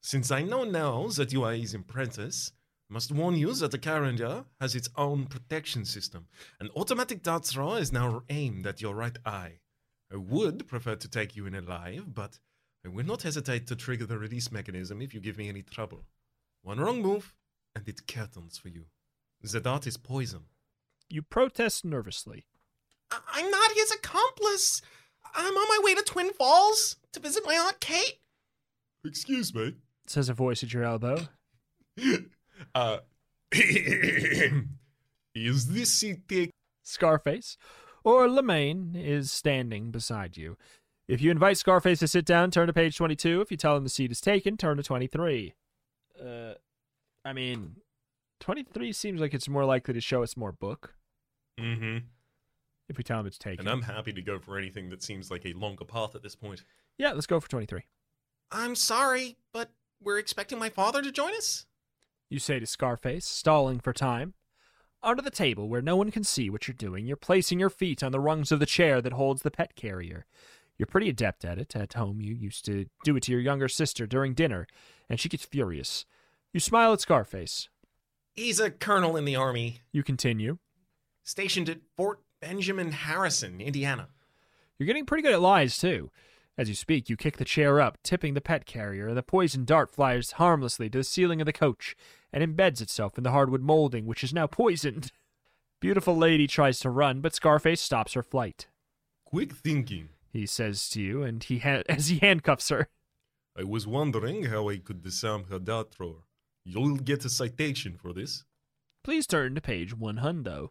[0.00, 2.52] Since I know now that you are his apprentice,
[2.90, 6.26] I must warn you that the carrier has its own protection system.
[6.58, 9.58] An automatic dart thrower is now aimed at your right eye.
[10.10, 12.38] I would prefer to take you in alive, but
[12.82, 16.06] I will not hesitate to trigger the release mechanism if you give me any trouble.
[16.62, 17.34] One wrong move,
[17.76, 18.86] and it curtains for you.
[19.42, 20.46] The dart is poison.
[21.10, 22.46] You protest nervously.
[23.10, 24.82] I- I'm not his accomplice.
[25.34, 28.18] I'm on my way to Twin Falls to visit my Aunt Kate.
[29.04, 29.74] Excuse me.
[30.06, 31.28] Says a voice at your elbow.
[32.74, 32.98] uh,
[35.34, 36.50] is this seat
[36.82, 37.56] Scarface,
[38.04, 40.56] or Lemaine is standing beside you.
[41.08, 43.40] If you invite Scarface to sit down, turn to page 22.
[43.40, 45.54] If you tell him the seat is taken, turn to 23.
[46.20, 46.54] Uh,
[47.24, 47.76] I mean,
[48.40, 50.94] 23 seems like it's more likely to show us more book
[51.60, 51.98] Mm-hmm.
[52.90, 53.60] If we tell him it's taken.
[53.60, 56.34] And I'm happy to go for anything that seems like a longer path at this
[56.36, 56.64] point.
[56.98, 57.82] yeah, let's go for 23.
[58.52, 59.70] I'm sorry, but
[60.02, 61.66] we're expecting my father to join us?
[62.28, 64.34] You say to Scarface, stalling for time.
[65.02, 68.02] Under the table, where no one can see what you're doing, you're placing your feet
[68.02, 70.26] on the rungs of the chair that holds the pet carrier.
[70.76, 71.74] You're pretty adept at it.
[71.76, 74.66] At home, you used to do it to your younger sister during dinner,
[75.08, 76.04] and she gets furious.
[76.52, 77.68] You smile at Scarface.
[78.34, 80.58] He's a colonel in the army, You continue.
[81.22, 84.08] stationed at Fort Benjamin Harrison, Indiana.
[84.78, 86.10] You're getting pretty good at lies, too.
[86.56, 89.64] As you speak, you kick the chair up, tipping the pet carrier, and the poison
[89.64, 91.96] dart flies harmlessly to the ceiling of the coach
[92.32, 95.12] and embeds itself in the hardwood molding, which is now poisoned.
[95.80, 98.68] Beautiful lady tries to run, but Scarface stops her flight.
[99.24, 100.10] Quick thinking.
[100.32, 102.88] He says to you, and he ha- as he handcuffs her.
[103.58, 106.24] I was wondering how I could disarm her dart thrower.
[106.64, 108.44] You'll get a citation for this.
[109.02, 110.70] Please turn to page one hundo.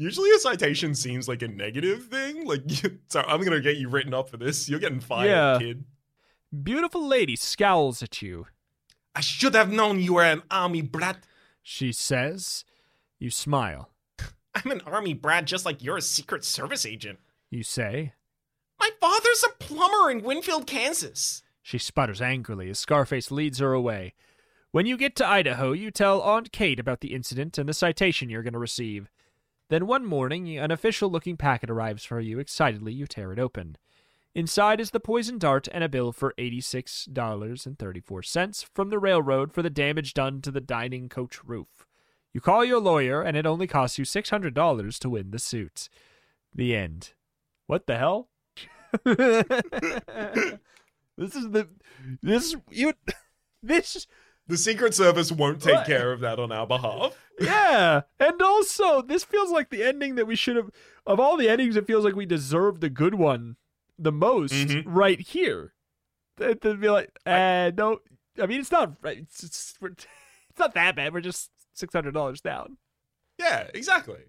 [0.00, 2.46] Usually a citation seems like a negative thing.
[2.46, 2.62] Like,
[3.08, 4.66] so I'm going to get you written up for this.
[4.66, 5.58] You're getting fired, Yeah.
[5.58, 5.84] kid.
[6.62, 8.46] Beautiful lady scowls at you.
[9.14, 11.18] I should have known you were an army brat.
[11.62, 12.64] She says.
[13.18, 13.90] You smile.
[14.54, 17.18] I'm an army brat just like you're a Secret Service agent.
[17.50, 18.14] You say.
[18.78, 21.42] My father's a plumber in Winfield, Kansas.
[21.60, 24.14] She sputters angrily as Scarface leads her away.
[24.70, 28.30] When you get to Idaho, you tell Aunt Kate about the incident and the citation
[28.30, 29.10] you're going to receive.
[29.70, 32.40] Then one morning, an official looking packet arrives for you.
[32.40, 33.76] Excitedly, you tear it open.
[34.34, 39.70] Inside is the poison dart and a bill for $86.34 from the railroad for the
[39.70, 41.86] damage done to the dining coach roof.
[42.32, 45.88] You call your lawyer, and it only costs you $600 to win the suit.
[46.52, 47.12] The end.
[47.66, 48.28] What the hell?
[49.04, 49.46] this
[51.36, 51.68] is the
[52.22, 52.94] this you
[53.62, 54.06] this
[54.50, 57.16] The Secret Service won't take care of that on our behalf.
[57.40, 60.70] yeah and also this feels like the ending that we should have
[61.06, 63.56] of all the endings it feels like we deserve the good one
[63.98, 64.82] the most Mhm.
[64.86, 65.72] right here
[66.38, 68.00] to, be like uh no
[68.42, 72.76] i mean it's not it's, it's, it's not that bad we're just $600 down
[73.38, 74.20] Yeah, exactly.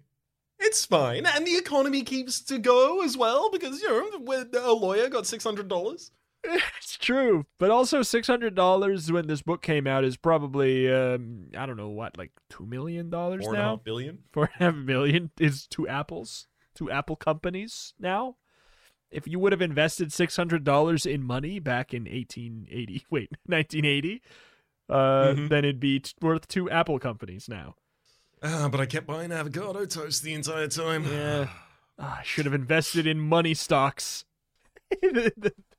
[0.58, 1.26] It's fine.
[1.26, 6.10] And the economy keeps to go as well because, you know, a lawyer got $600.
[6.44, 11.76] It's true but also $600 when this book came out is probably um i don't
[11.76, 14.18] know what like $2 million Four and a now half billion.
[14.32, 18.36] four and a half million is two apples two apple companies now
[19.10, 24.22] if you would have invested $600 in money back in 1880 wait 1980
[24.88, 24.94] uh
[25.34, 25.48] Mhm.
[25.48, 27.76] then it'd be t- worth two apple companies now
[28.44, 31.04] Ah, but I kept buying avocado toast the entire time.
[31.04, 31.48] yeah
[31.98, 34.24] Ah, i should have invested in money stocks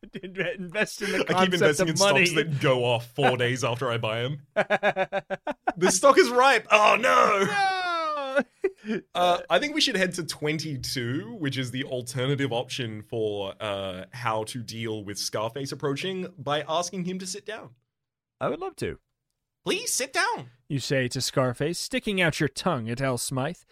[0.23, 3.63] invest in the I keep investing of in money stocks that go off four days
[3.63, 4.41] after I buy them.
[5.75, 6.67] The stock is ripe.
[6.71, 8.43] Oh no!
[8.87, 9.01] No!
[9.15, 14.05] Uh, I think we should head to 22, which is the alternative option for uh,
[14.11, 17.71] how to deal with Scarface approaching by asking him to sit down.
[18.39, 18.99] i would love to
[19.65, 20.49] Please sit down.
[20.67, 23.63] You say to Scarface, sticking out your tongue at El Smythe,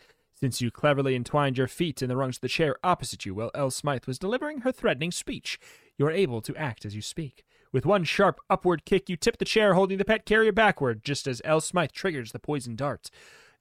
[0.41, 3.51] since you cleverly entwined your feet in the rungs of the chair opposite you while
[3.53, 5.59] El Smythe was delivering her threatening speech.
[5.97, 7.43] You are able to act as you speak.
[7.71, 11.27] With one sharp upward kick, you tip the chair, holding the pet carrier backward, just
[11.27, 13.11] as El Smythe triggers the poison dart.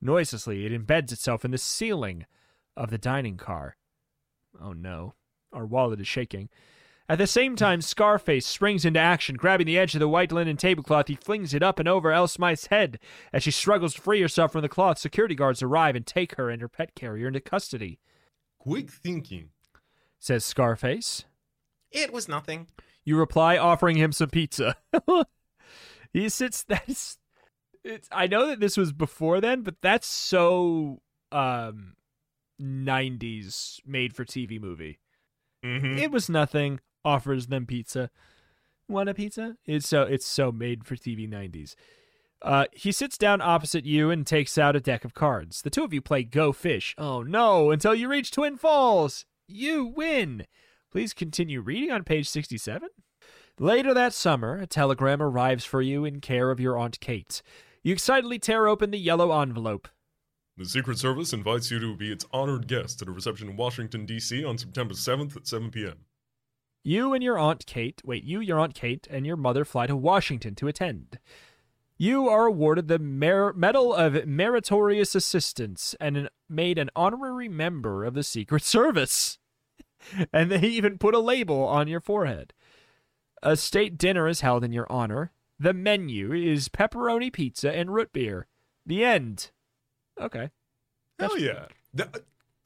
[0.00, 2.24] Noiselessly, it embeds itself in the ceiling
[2.76, 3.76] of the dining car.
[4.58, 5.14] Oh no,
[5.52, 6.48] our wallet is shaking.
[7.10, 10.56] At the same time, Scarface springs into action, grabbing the edge of the white linen
[10.56, 11.08] tablecloth.
[11.08, 13.00] He flings it up and over El Smythe's head.
[13.32, 16.48] As she struggles to free herself from the cloth, security guards arrive and take her
[16.48, 17.98] and her pet carrier into custody.
[18.60, 19.48] Quick thinking.
[20.20, 21.24] Says Scarface.
[21.90, 22.68] It was nothing.
[23.04, 24.76] You reply, offering him some pizza.
[26.12, 26.62] he sits.
[26.62, 27.18] That's.
[27.82, 28.08] It's.
[28.12, 31.00] I know that this was before then, but that's so
[31.32, 31.94] um,
[32.62, 35.00] '90s made for TV movie.
[35.64, 35.98] Mm-hmm.
[35.98, 36.78] It was nothing.
[37.04, 38.10] Offers them pizza.
[38.88, 39.56] Want a pizza?
[39.66, 41.74] It's so it's so made for TV 90s.
[42.42, 45.62] Uh, he sits down opposite you and takes out a deck of cards.
[45.62, 46.94] The two of you play Go Fish.
[46.98, 47.70] Oh no!
[47.70, 50.46] Until you reach Twin Falls, you win.
[50.90, 52.88] Please continue reading on page 67.
[53.58, 57.42] Later that summer, a telegram arrives for you in care of your Aunt Kate.
[57.82, 59.88] You excitedly tear open the yellow envelope.
[60.56, 64.04] The Secret Service invites you to be its honored guest at a reception in Washington,
[64.04, 64.44] D.C.
[64.44, 65.98] on September 7th at 7 p.m.
[66.82, 69.96] You and your Aunt Kate, wait, you, your Aunt Kate, and your mother fly to
[69.96, 71.18] Washington to attend.
[71.98, 78.04] You are awarded the Mer- Medal of Meritorious Assistance and an, made an honorary member
[78.04, 79.38] of the Secret Service.
[80.32, 82.54] and they even put a label on your forehead.
[83.42, 85.32] A state dinner is held in your honor.
[85.58, 88.46] The menu is pepperoni pizza and root beer.
[88.86, 89.50] The end.
[90.18, 90.48] Okay.
[91.18, 91.66] Hell yeah.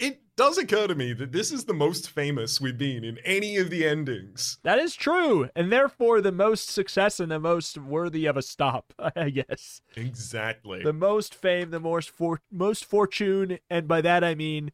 [0.06, 3.56] It does occur to me that this is the most famous we've been in any
[3.56, 4.58] of the endings.
[4.64, 8.92] That is true, and therefore the most success and the most worthy of a stop,
[9.16, 9.80] I guess.
[9.96, 10.82] Exactly.
[10.82, 14.72] The most fame, the most for- most fortune, and by that I mean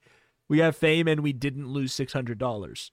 [0.49, 2.91] we have fame and we didn't lose six hundred dollars.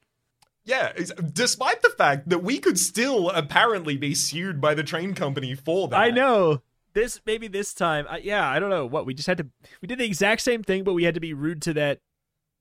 [0.66, 0.92] yeah,
[1.34, 5.88] despite the fact that we could still apparently be sued by the train company for
[5.88, 5.98] that.
[5.98, 6.62] I know
[6.94, 7.22] this.
[7.26, 9.48] Maybe this time, I, yeah, I don't know what we just had to.
[9.82, 12.02] We did the exact same thing, but we had to be rude to that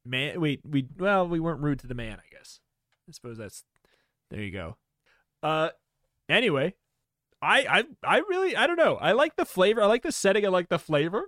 [0.07, 0.41] man.
[0.41, 2.19] Wait, we well, we weren't rude to the man.
[2.19, 2.61] I guess.
[3.09, 3.65] I suppose that's
[4.31, 4.41] there.
[4.43, 4.77] You go.
[5.43, 5.71] Uh,
[6.29, 6.75] anyway,
[7.43, 7.67] I
[8.05, 8.97] I I really I don't know.
[8.97, 9.83] I like the flavor.
[9.83, 10.45] I like the setting.
[10.45, 11.25] I like the flavor.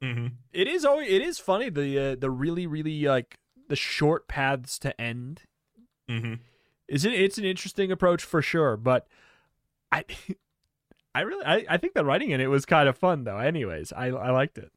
[0.00, 3.38] hmm It is always it is funny the uh, the really really like
[3.68, 5.42] the short paths to end
[6.08, 6.34] hmm
[6.88, 9.06] is it it's an interesting approach for sure but
[9.92, 10.04] i
[11.14, 13.92] i really I, I think the writing in it was kind of fun though anyways
[13.92, 14.72] i i liked it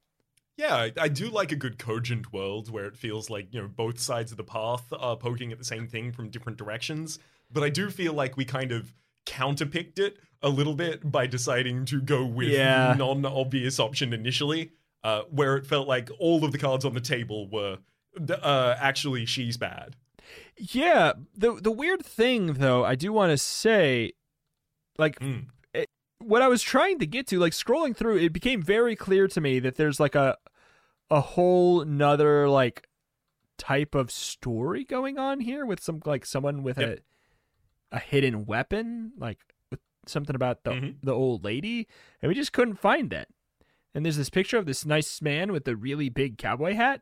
[0.57, 3.67] Yeah, I, I do like a good cogent world where it feels like, you know,
[3.67, 7.19] both sides of the path are poking at the same thing from different directions.
[7.51, 8.93] But I do feel like we kind of
[9.25, 12.95] counterpicked it a little bit by deciding to go with Yeah.
[12.97, 14.71] non obvious option initially,
[15.03, 17.79] uh, where it felt like all of the cards on the table were
[18.29, 19.95] uh, actually she's bad.
[20.57, 24.11] yeah the the weird thing though i do want to say
[24.97, 25.47] like Mm.
[26.27, 29.39] What i was trying to get to like scrolling through it became very clear to
[29.41, 30.37] me that there's like a
[31.09, 32.87] a whole nother like
[33.57, 36.99] type of story going on here with some like someone with Yep.
[37.91, 39.39] a a hidden weapon like
[39.71, 40.95] with something about the Mhm.
[41.03, 41.87] the old lady
[42.21, 43.29] and we just couldn't find that
[43.93, 47.01] and there's this picture of this nice man with the really big cowboy hat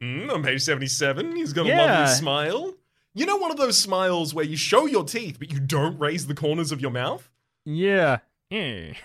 [0.00, 1.78] Mm, on page 77, he's got a Yeah.
[1.86, 2.74] lovely smile.
[3.14, 6.26] You know, one of those smiles where you show your teeth, but you don't raise
[6.26, 7.30] the corners of your mouth?
[7.64, 8.18] yeah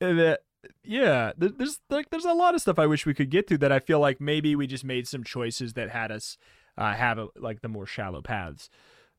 [0.00, 0.04] Eh.
[0.04, 0.36] Uh,
[0.84, 3.70] yeah there's like there's a lot of stuff i wish we could get to that
[3.72, 6.36] i feel like maybe we just made some choices that had us
[6.76, 8.68] uh, have a, like the more shallow paths.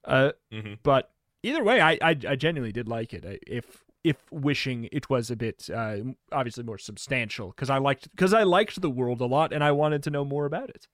[0.05, 0.74] Uh Mm-hmm.
[0.84, 1.10] but
[1.41, 3.26] either way i i, I genuinely did like it.
[3.26, 5.97] I- if if wishing it was a bit uh
[6.32, 9.72] obviously more substantial because i liked because i liked the world a lot and i
[9.72, 10.88] wanted to know more about it.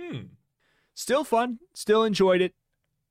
[0.00, 0.28] Hmm.
[0.94, 1.58] still fun.
[1.74, 2.54] Still enjoyed it.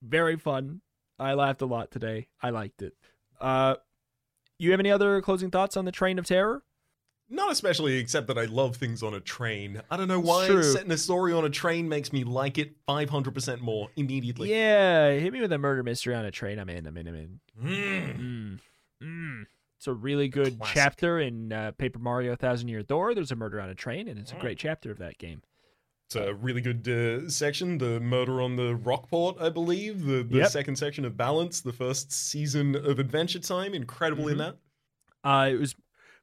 [0.02, 0.82] Very fun.
[1.20, 2.28] I laughed a lot today.
[2.42, 2.94] I liked it.
[3.40, 3.76] Uh
[4.60, 6.64] you have any other closing thoughts on the train of terror
[7.30, 9.82] Not especially, except that I love things on a train.
[9.92, 10.64] I don't know why True.
[10.64, 14.50] setting a story on a train makes me like it 500% more immediately.
[14.50, 17.16] yeah hit me with a murder mystery on a train i'm in i'm in i'm
[17.16, 18.20] in Mm.
[18.20, 18.60] mm.
[19.04, 19.46] Mm.
[19.78, 20.76] it's a really good Classic.
[20.76, 24.18] chapter in uh, paper mario thousand year door there's a murder on a train and
[24.20, 25.42] it's a great chapter of that game
[26.08, 27.78] It's a really good uh, section.
[27.80, 30.06] The murder on the Rockport, I believe.
[30.06, 30.50] The, the Yep.
[30.52, 33.74] second section of Balance, the first season of Adventure Time.
[33.74, 34.38] Incredible in Mhm.
[34.38, 34.58] that.
[35.30, 35.76] Uh, it was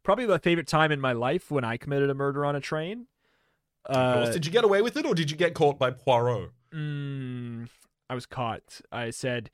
[0.03, 3.09] probably my favorite time in my life when I committed a murder on a train.
[3.85, 4.31] Uh.
[4.33, 6.51] Did you get away with it or did you get caught by Poirot?
[6.73, 7.69] mm,
[8.09, 8.81] I was caught.
[8.91, 9.51] I said,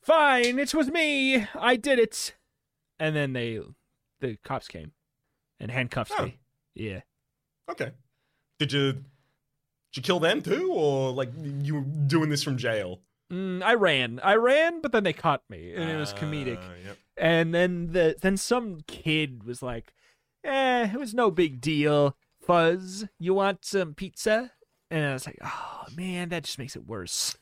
[0.00, 1.46] "Fine, it was me.
[1.54, 2.34] I did it."
[2.98, 3.60] And then they,
[4.20, 4.92] the cops came,
[5.60, 6.24] and handcuffed Oh.
[6.24, 6.38] me.
[6.74, 7.02] Yeah.
[7.70, 7.92] Okay.
[8.58, 9.04] Did you,
[9.94, 10.72] did you kill them too?
[10.72, 11.30] Or like
[11.62, 13.00] you were doing this from jail?
[13.32, 14.20] Mm, I ran.
[14.24, 16.58] I ran, but then they caught me, and it was comedic.
[16.60, 16.98] Ah, yep.
[17.16, 19.94] And then the then some kid was like,
[20.42, 22.16] "Eh, it was no big deal.
[22.40, 24.50] Fuzz, you want some pizza?"
[24.90, 27.36] And I was like, "Oh man, that just makes it worse."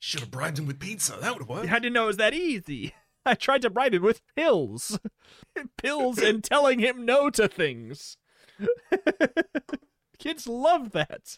[0.00, 1.16] Should have bribed him with pizza.
[1.20, 1.70] That would have worked.
[1.70, 2.94] I didn't know it was that easy.
[3.24, 4.98] I tried to bribe him with pills,
[5.78, 8.16] pills, and telling him no to things.
[10.18, 11.36] Kids love that.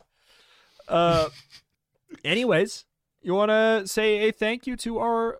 [0.88, 1.28] Uh,
[2.24, 2.84] anyways,
[3.20, 5.38] you want to say a thank you to our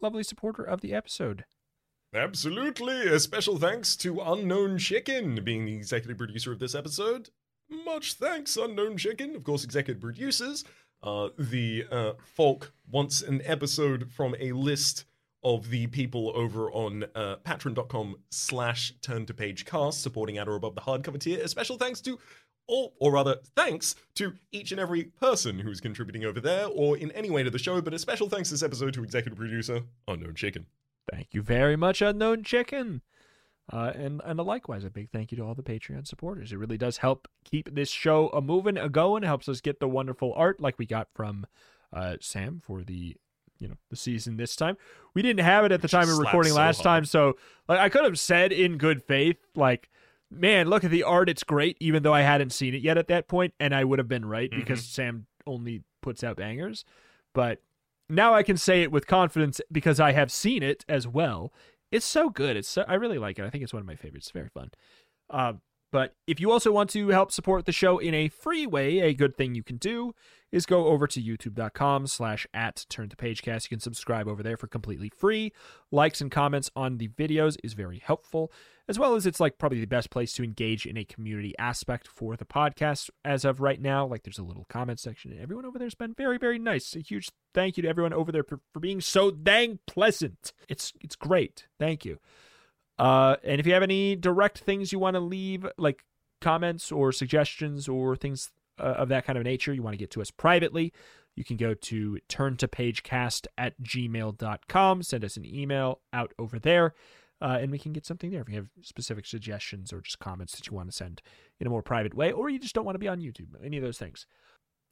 [0.00, 1.44] lovely supporter of the episode.
[2.14, 3.06] Absolutely.
[3.06, 7.30] A special thanks to Unknown Chicken being the executive producer of this episode.
[7.68, 9.36] Much thanks, Unknown Chicken.
[9.36, 10.64] Of course, executive producers.
[11.02, 15.04] Uh, the uh, Folk wants an episode from a list
[15.44, 20.56] of the people over on uh, patreon.com slash turn to page cast supporting at or
[20.56, 21.40] above the hardcover tier.
[21.42, 22.18] A special thanks to
[22.68, 27.10] all, or rather, thanks to each and every person who's contributing over there or in
[27.12, 30.34] any way to the show, but a special thanks this episode to executive producer Unknown
[30.34, 30.66] Chicken.
[31.10, 33.02] Thank you very much, Unknown Chicken.
[33.70, 36.52] Uh, and and likewise, a big thank you to all the Patreon supporters.
[36.52, 39.22] It really does help keep this show a moving, a going.
[39.22, 41.46] Helps us get the wonderful art like we got from
[41.92, 43.16] uh, Sam for the
[43.58, 44.78] you know the season this time.
[45.12, 46.84] We didn't have it at the time of recording so last hard.
[46.84, 47.36] time, so
[47.68, 49.90] like I could have said in good faith, like,
[50.30, 53.08] man, look at the art, it's great, even though I hadn't seen it yet at
[53.08, 56.84] that point, and I would have been right because Sam only puts out bangers.
[57.34, 57.60] But
[58.08, 61.52] now I can say it with confidence because I have seen it as well.
[61.90, 62.56] It's so good.
[62.56, 63.44] It's so, I really like it.
[63.44, 64.26] I think it's one of my favorites.
[64.26, 64.70] It's very fun.
[65.30, 65.60] Um,
[65.90, 69.14] But if you also want to help support the show in a free way, a
[69.14, 70.14] good thing you can do
[70.52, 73.64] is go over to youtube.com slash at turn to pagecast.
[73.64, 75.52] You can subscribe over there for completely free.
[75.90, 78.52] Likes and comments on the videos is very helpful,
[78.88, 82.08] as well as it's like probably the best place to engage in a community aspect
[82.08, 84.06] for the podcast as of right now.
[84.06, 86.96] Like there's a little comment section, and everyone over there's been very, very nice.
[86.96, 90.52] A huge thank you to everyone over there for, for being so dang pleasant.
[90.68, 91.66] It's it's great.
[91.78, 92.18] Thank you.
[92.98, 96.04] Uh, and if you have any direct things you want to leave, like
[96.40, 100.10] comments or suggestions or things uh, of that kind of nature, you want to get
[100.12, 100.92] to us privately,
[101.36, 105.02] you can go to turntopagecast at gmail.com.
[105.02, 106.94] Send us an email out over there,
[107.40, 110.56] uh, and we can get something there if you have specific suggestions or just comments
[110.56, 111.22] that you want to send
[111.60, 113.76] in a more private way, or you just don't want to be on YouTube, any
[113.76, 114.26] of those things.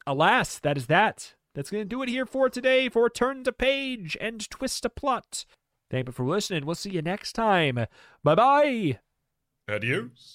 [0.06, 1.34] Alas, that is that.
[1.54, 5.46] That's going to do it here for today for Turn to Page and Twistaplot.
[5.90, 6.66] Thank you for listening.
[6.66, 7.86] We'll see you next time.
[8.22, 8.98] Bye bye.
[9.68, 10.34] Adios.